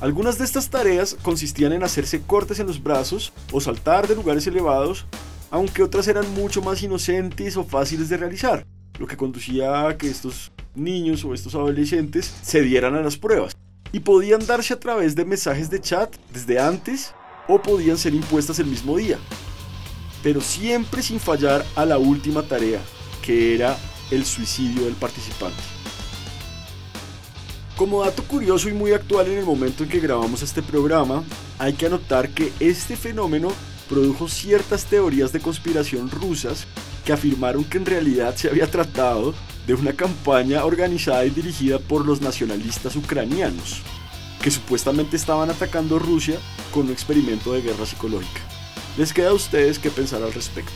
Algunas 0.00 0.38
de 0.38 0.44
estas 0.44 0.70
tareas 0.70 1.16
consistían 1.22 1.72
en 1.72 1.82
hacerse 1.82 2.22
cortes 2.22 2.58
en 2.58 2.66
los 2.66 2.82
brazos 2.82 3.32
o 3.52 3.60
saltar 3.60 4.06
de 4.06 4.16
lugares 4.16 4.46
elevados, 4.46 5.06
aunque 5.50 5.82
otras 5.82 6.08
eran 6.08 6.32
mucho 6.34 6.62
más 6.62 6.82
inocentes 6.82 7.56
o 7.56 7.64
fáciles 7.64 8.08
de 8.08 8.16
realizar, 8.16 8.66
lo 8.98 9.06
que 9.06 9.16
conducía 9.16 9.88
a 9.88 9.96
que 9.96 10.08
estos 10.08 10.52
niños 10.74 11.24
o 11.24 11.34
estos 11.34 11.54
adolescentes 11.54 12.34
se 12.42 12.62
dieran 12.62 12.94
a 12.94 13.02
las 13.02 13.16
pruebas 13.16 13.59
y 13.92 14.00
podían 14.00 14.46
darse 14.46 14.74
a 14.74 14.80
través 14.80 15.14
de 15.14 15.24
mensajes 15.24 15.70
de 15.70 15.80
chat 15.80 16.14
desde 16.32 16.58
antes 16.58 17.14
o 17.48 17.60
podían 17.60 17.98
ser 17.98 18.14
impuestas 18.14 18.58
el 18.58 18.66
mismo 18.66 18.96
día, 18.96 19.18
pero 20.22 20.40
siempre 20.40 21.02
sin 21.02 21.18
fallar 21.18 21.64
a 21.74 21.84
la 21.84 21.98
última 21.98 22.42
tarea, 22.42 22.80
que 23.22 23.54
era 23.54 23.76
el 24.10 24.24
suicidio 24.24 24.84
del 24.84 24.94
participante. 24.94 25.62
Como 27.76 28.04
dato 28.04 28.22
curioso 28.24 28.68
y 28.68 28.72
muy 28.72 28.92
actual 28.92 29.28
en 29.28 29.38
el 29.38 29.44
momento 29.44 29.84
en 29.84 29.88
que 29.88 30.00
grabamos 30.00 30.42
este 30.42 30.62
programa, 30.62 31.24
hay 31.58 31.72
que 31.72 31.86
anotar 31.86 32.28
que 32.28 32.52
este 32.60 32.94
fenómeno 32.94 33.52
produjo 33.88 34.28
ciertas 34.28 34.84
teorías 34.84 35.32
de 35.32 35.40
conspiración 35.40 36.10
rusas 36.10 36.66
que 37.04 37.12
afirmaron 37.12 37.64
que 37.64 37.78
en 37.78 37.86
realidad 37.86 38.36
se 38.36 38.48
había 38.48 38.70
tratado 38.70 39.34
de 39.70 39.74
una 39.74 39.92
campaña 39.92 40.64
organizada 40.64 41.24
y 41.24 41.30
dirigida 41.30 41.78
por 41.78 42.04
los 42.04 42.20
nacionalistas 42.20 42.96
ucranianos, 42.96 43.82
que 44.42 44.50
supuestamente 44.50 45.14
estaban 45.14 45.48
atacando 45.48 46.00
Rusia 46.00 46.40
con 46.72 46.86
un 46.86 46.92
experimento 46.92 47.52
de 47.52 47.62
guerra 47.62 47.86
psicológica. 47.86 48.40
Les 48.98 49.12
queda 49.12 49.30
a 49.30 49.32
ustedes 49.32 49.78
que 49.78 49.90
pensar 49.90 50.24
al 50.24 50.32
respecto. 50.32 50.72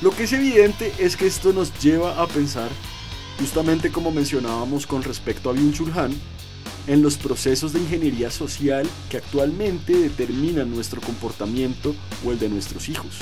Lo 0.00 0.10
que 0.12 0.22
es 0.22 0.32
evidente 0.32 0.90
es 0.98 1.18
que 1.18 1.26
esto 1.26 1.52
nos 1.52 1.78
lleva 1.80 2.18
a 2.18 2.26
pensar, 2.26 2.70
justamente 3.38 3.92
como 3.92 4.10
mencionábamos 4.10 4.86
con 4.86 5.02
respecto 5.02 5.50
a 5.50 5.52
Byung-Chul 5.52 5.92
en 6.86 7.02
los 7.02 7.16
procesos 7.16 7.72
de 7.72 7.80
ingeniería 7.80 8.30
social 8.30 8.88
que 9.10 9.18
actualmente 9.18 9.96
determinan 9.96 10.70
nuestro 10.70 11.00
comportamiento 11.00 11.94
o 12.24 12.32
el 12.32 12.38
de 12.38 12.48
nuestros 12.48 12.88
hijos. 12.88 13.18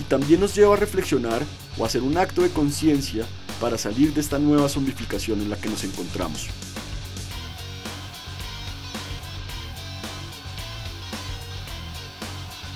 Y 0.00 0.04
también 0.04 0.40
nos 0.40 0.54
lleva 0.54 0.74
a 0.74 0.78
reflexionar 0.78 1.42
o 1.78 1.84
hacer 1.84 2.02
un 2.02 2.16
acto 2.16 2.42
de 2.42 2.50
conciencia 2.50 3.26
para 3.60 3.78
salir 3.78 4.12
de 4.12 4.20
esta 4.20 4.38
nueva 4.38 4.68
zombificación 4.68 5.40
en 5.40 5.50
la 5.50 5.56
que 5.56 5.68
nos 5.68 5.84
encontramos. 5.84 6.48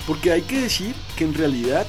Porque 0.06 0.32
hay 0.32 0.42
que 0.42 0.62
decir 0.62 0.94
que 1.16 1.24
en 1.24 1.34
realidad 1.34 1.86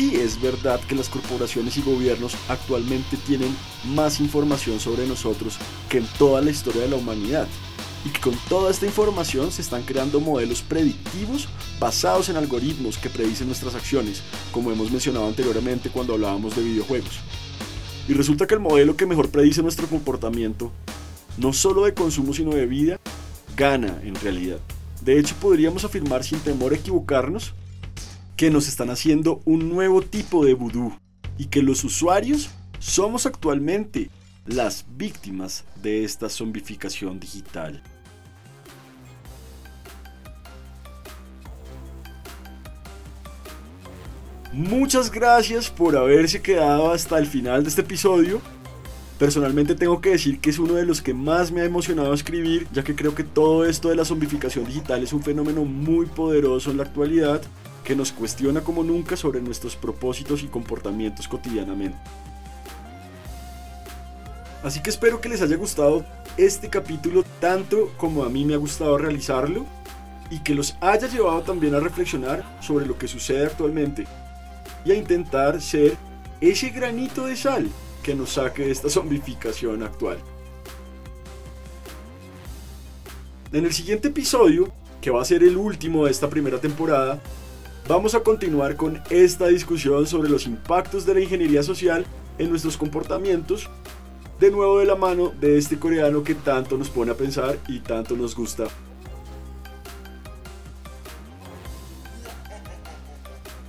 sí 0.00 0.16
es 0.16 0.40
verdad 0.40 0.80
que 0.80 0.94
las 0.94 1.10
corporaciones 1.10 1.76
y 1.76 1.82
gobiernos 1.82 2.34
actualmente 2.48 3.18
tienen 3.18 3.54
más 3.84 4.18
información 4.18 4.80
sobre 4.80 5.06
nosotros 5.06 5.58
que 5.90 5.98
en 5.98 6.06
toda 6.18 6.40
la 6.40 6.50
historia 6.50 6.80
de 6.80 6.88
la 6.88 6.96
humanidad. 6.96 7.46
Y 8.06 8.08
que 8.08 8.20
con 8.20 8.34
toda 8.48 8.70
esta 8.70 8.86
información 8.86 9.52
se 9.52 9.60
están 9.60 9.82
creando 9.82 10.18
modelos 10.18 10.62
predictivos 10.62 11.50
basados 11.78 12.30
en 12.30 12.36
algoritmos 12.36 12.96
que 12.96 13.10
predicen 13.10 13.48
nuestras 13.48 13.74
acciones, 13.74 14.22
como 14.52 14.72
hemos 14.72 14.90
mencionado 14.90 15.26
anteriormente 15.26 15.90
cuando 15.90 16.14
hablábamos 16.14 16.56
de 16.56 16.62
videojuegos. 16.62 17.20
Y 18.08 18.14
resulta 18.14 18.46
que 18.46 18.54
el 18.54 18.60
modelo 18.60 18.96
que 18.96 19.04
mejor 19.04 19.28
predice 19.28 19.62
nuestro 19.62 19.86
comportamiento, 19.86 20.72
no 21.36 21.52
solo 21.52 21.84
de 21.84 21.92
consumo 21.92 22.32
sino 22.32 22.52
de 22.52 22.64
vida, 22.64 22.98
gana 23.54 24.00
en 24.02 24.14
realidad. 24.14 24.60
De 25.02 25.18
hecho, 25.18 25.34
podríamos 25.38 25.84
afirmar 25.84 26.24
sin 26.24 26.40
temor 26.40 26.72
a 26.72 26.76
equivocarnos 26.76 27.52
que 28.40 28.50
nos 28.50 28.68
están 28.68 28.88
haciendo 28.88 29.42
un 29.44 29.68
nuevo 29.68 30.00
tipo 30.00 30.46
de 30.46 30.54
vudú 30.54 30.94
y 31.36 31.48
que 31.48 31.62
los 31.62 31.84
usuarios 31.84 32.48
somos 32.78 33.26
actualmente 33.26 34.08
las 34.46 34.86
víctimas 34.96 35.66
de 35.82 36.04
esta 36.04 36.30
zombificación 36.30 37.20
digital. 37.20 37.82
Muchas 44.54 45.10
gracias 45.10 45.68
por 45.68 45.94
haberse 45.94 46.40
quedado 46.40 46.92
hasta 46.92 47.18
el 47.18 47.26
final 47.26 47.62
de 47.62 47.68
este 47.68 47.82
episodio. 47.82 48.40
Personalmente 49.18 49.74
tengo 49.74 50.00
que 50.00 50.12
decir 50.12 50.40
que 50.40 50.48
es 50.48 50.58
uno 50.58 50.76
de 50.76 50.86
los 50.86 51.02
que 51.02 51.12
más 51.12 51.52
me 51.52 51.60
ha 51.60 51.66
emocionado 51.66 52.14
escribir, 52.14 52.66
ya 52.72 52.82
que 52.82 52.96
creo 52.96 53.14
que 53.14 53.22
todo 53.22 53.66
esto 53.66 53.90
de 53.90 53.96
la 53.96 54.06
zombificación 54.06 54.64
digital 54.64 55.02
es 55.02 55.12
un 55.12 55.22
fenómeno 55.22 55.66
muy 55.66 56.06
poderoso 56.06 56.70
en 56.70 56.78
la 56.78 56.84
actualidad 56.84 57.42
que 57.84 57.96
nos 57.96 58.12
cuestiona 58.12 58.60
como 58.60 58.82
nunca 58.82 59.16
sobre 59.16 59.40
nuestros 59.40 59.76
propósitos 59.76 60.42
y 60.42 60.48
comportamientos 60.48 61.28
cotidianamente. 61.28 61.98
Así 64.62 64.80
que 64.80 64.90
espero 64.90 65.20
que 65.20 65.28
les 65.28 65.40
haya 65.40 65.56
gustado 65.56 66.04
este 66.36 66.68
capítulo 66.68 67.24
tanto 67.40 67.92
como 67.96 68.24
a 68.24 68.28
mí 68.28 68.44
me 68.44 68.54
ha 68.54 68.58
gustado 68.58 68.98
realizarlo 68.98 69.64
y 70.30 70.40
que 70.40 70.54
los 70.54 70.76
haya 70.80 71.08
llevado 71.08 71.42
también 71.42 71.74
a 71.74 71.80
reflexionar 71.80 72.44
sobre 72.60 72.86
lo 72.86 72.98
que 72.98 73.08
sucede 73.08 73.46
actualmente 73.46 74.06
y 74.84 74.92
a 74.92 74.94
intentar 74.94 75.60
ser 75.60 75.96
ese 76.40 76.70
granito 76.70 77.26
de 77.26 77.36
sal 77.36 77.68
que 78.02 78.14
nos 78.14 78.30
saque 78.30 78.64
de 78.64 78.70
esta 78.70 78.88
zombificación 78.88 79.82
actual. 79.82 80.18
En 83.52 83.64
el 83.64 83.72
siguiente 83.72 84.08
episodio, 84.08 84.72
que 85.00 85.10
va 85.10 85.22
a 85.22 85.24
ser 85.24 85.42
el 85.42 85.56
último 85.56 86.04
de 86.04 86.12
esta 86.12 86.30
primera 86.30 86.60
temporada, 86.60 87.20
vamos 87.90 88.14
a 88.14 88.20
continuar 88.20 88.76
con 88.76 89.02
esta 89.10 89.48
discusión 89.48 90.06
sobre 90.06 90.30
los 90.30 90.46
impactos 90.46 91.04
de 91.04 91.14
la 91.14 91.22
ingeniería 91.22 91.64
social 91.64 92.06
en 92.38 92.48
nuestros 92.48 92.76
comportamientos, 92.76 93.68
de 94.38 94.52
nuevo 94.52 94.78
de 94.78 94.84
la 94.84 94.94
mano 94.94 95.32
de 95.40 95.58
este 95.58 95.76
coreano 95.76 96.22
que 96.22 96.36
tanto 96.36 96.78
nos 96.78 96.88
pone 96.88 97.10
a 97.10 97.16
pensar 97.16 97.58
y 97.66 97.80
tanto 97.80 98.14
nos 98.14 98.36
gusta. 98.36 98.68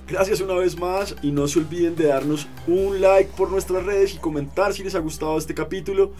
Gracias 0.06 0.40
una 0.40 0.54
vez 0.54 0.78
más 0.78 1.16
y 1.20 1.32
no 1.32 1.48
se 1.48 1.58
olviden 1.58 1.96
de 1.96 2.06
darnos 2.06 2.46
un 2.68 3.00
like 3.00 3.32
por 3.36 3.50
nuestras 3.50 3.84
redes 3.84 4.14
y 4.14 4.18
comentar 4.18 4.72
si 4.72 4.84
les 4.84 4.94
ha 4.94 5.00
gustado 5.00 5.36
este 5.36 5.52
capítulo. 5.52 6.12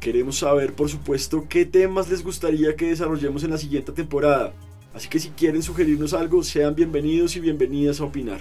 Queremos 0.00 0.38
saber, 0.38 0.74
por 0.74 0.88
supuesto, 0.88 1.46
qué 1.48 1.64
temas 1.64 2.08
les 2.08 2.24
gustaría 2.24 2.74
que 2.74 2.88
desarrollemos 2.88 3.44
en 3.44 3.52
la 3.52 3.58
siguiente 3.58 3.92
temporada. 3.92 4.52
Así 4.96 5.08
que 5.08 5.20
si 5.20 5.28
quieren 5.28 5.62
sugerirnos 5.62 6.14
algo, 6.14 6.42
sean 6.42 6.74
bienvenidos 6.74 7.36
y 7.36 7.40
bienvenidas 7.40 8.00
a 8.00 8.04
opinar. 8.04 8.40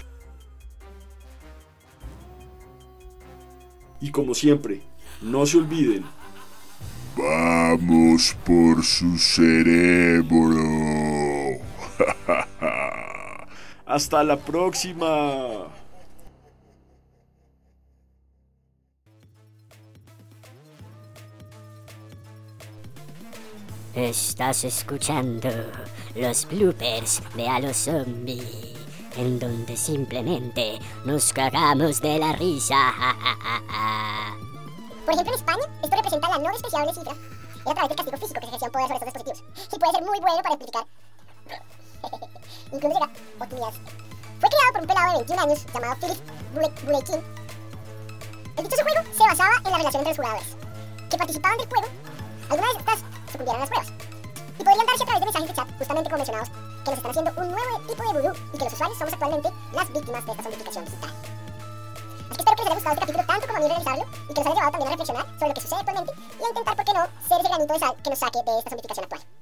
Y 3.99 4.09
como 4.09 4.33
siempre, 4.33 4.81
no 5.21 5.45
se 5.45 5.57
olviden. 5.57 6.05
Vamos 7.17 8.37
por 8.45 8.85
su 8.85 9.17
cerebro. 9.17 10.63
Hasta 13.85 14.23
la 14.23 14.37
próxima. 14.37 15.67
Estás 23.93 24.63
escuchando 24.63 25.49
los 26.15 26.47
bloopers 26.47 27.21
de 27.35 27.47
A 27.47 27.59
los 27.59 27.75
Zombie, 27.75 28.73
en 29.17 29.37
donde 29.37 29.75
simplemente 29.75 30.79
nos 31.03 31.33
cagamos 31.33 31.99
de 32.01 32.17
la 32.19 32.31
risa. 32.31 32.93
Por 35.03 35.13
ejemplo, 35.13 35.33
en 35.33 35.39
España, 35.39 35.63
esto 35.83 35.95
representa 35.95 36.29
la 36.29 36.37
no 36.37 36.49
despreciable 36.51 36.93
cifra 36.93 37.13
y 37.65 37.69
a 37.69 37.73
través 37.73 37.89
del 37.89 37.97
castigo 37.97 38.17
físico 38.17 38.39
que 38.39 38.47
se 38.47 38.55
ejercía 38.55 38.67
un 38.67 38.71
poder 38.71 38.87
sobre 38.87 39.09
estos 39.09 39.13
dispositivos. 39.13 39.73
Y 39.73 39.79
puede 39.79 39.91
ser 39.91 40.03
muy 40.03 40.19
bueno 40.19 40.41
para 40.41 40.55
explicar. 40.55 40.85
Incluso 42.71 42.93
llega 42.93 43.11
oportunidades. 43.35 43.75
Fue 44.39 44.49
creado 44.49 44.71
por 44.71 44.81
un 44.81 44.87
pelado 44.87 45.11
de 45.11 45.17
21 45.17 45.41
años 45.41 45.65
llamado 45.73 45.95
Philip 45.99 46.85
Bulekin. 46.85 47.23
El 48.57 48.63
dichoso 48.63 48.83
juego 48.83 49.01
se 49.11 49.23
basaba 49.27 49.55
en 49.65 49.71
la 49.71 49.77
relación 49.77 50.07
entre 50.07 50.15
los 50.15 50.17
jugadores, 50.17 50.55
que 51.09 51.17
participaban 51.17 51.57
del 51.57 51.67
juego. 51.67 51.87
Algunas 52.49 52.73
de 52.73 52.79
estas 52.79 52.99
sucumbieron 53.31 53.55
a 53.55 53.65
las 53.65 53.69
pruebas. 53.69 54.04
Y 54.59 54.63
podrían 54.63 54.85
darse 54.85 55.03
a 55.03 55.05
través 55.05 55.19
de 55.19 55.25
mensajes 55.25 55.47
de 55.49 55.53
chat, 55.53 55.77
justamente 55.77 56.09
como 56.09 56.17
mencionados, 56.17 56.49
que 56.49 56.89
nos 56.91 56.97
están 56.97 57.11
haciendo 57.11 57.31
un 57.41 57.51
nuevo 57.51 57.79
tipo 57.87 58.03
de 58.03 58.19
vudú 58.19 58.33
y 58.53 58.57
que 58.57 58.63
los 58.63 58.73
usuarios 58.73 58.97
somos 58.97 59.13
actualmente 59.13 59.49
las 59.73 59.93
víctimas 59.93 60.25
de 60.25 60.31
esta 60.31 60.43
zombificación 60.43 60.85
digital. 60.85 61.11
Así 62.25 62.43
que 62.43 62.51
espero 62.51 62.55
que 62.55 62.63
les 62.63 62.71
haya 62.71 62.75
gustado 62.75 62.93
este 62.93 63.05
capítulo 63.05 63.25
tanto 63.25 63.47
como 63.47 63.57
a 63.57 63.61
mí 63.61 63.67
realizarlo 63.67 64.05
y 64.29 64.33
que 64.33 64.39
nos 64.41 64.47
haya 64.47 64.55
llevado 64.55 64.71
también 64.71 64.87
a 64.87 64.91
reflexionar 64.91 65.25
sobre 65.25 65.47
lo 65.47 65.53
que 65.53 65.61
sucede 65.61 65.79
actualmente 65.79 66.13
y 66.39 66.43
a 66.43 66.49
intentar, 66.49 66.75
¿por 66.75 66.85
qué 66.85 66.93
no?, 66.93 67.03
ser 67.27 67.39
ese 67.39 67.49
granito 67.49 67.73
de 67.73 67.79
sal 67.79 67.95
que 68.03 68.09
nos 68.09 68.19
saque 68.19 68.39
de 68.43 68.57
esta 68.59 68.69
zombificación 68.69 69.03
actual. 69.05 69.34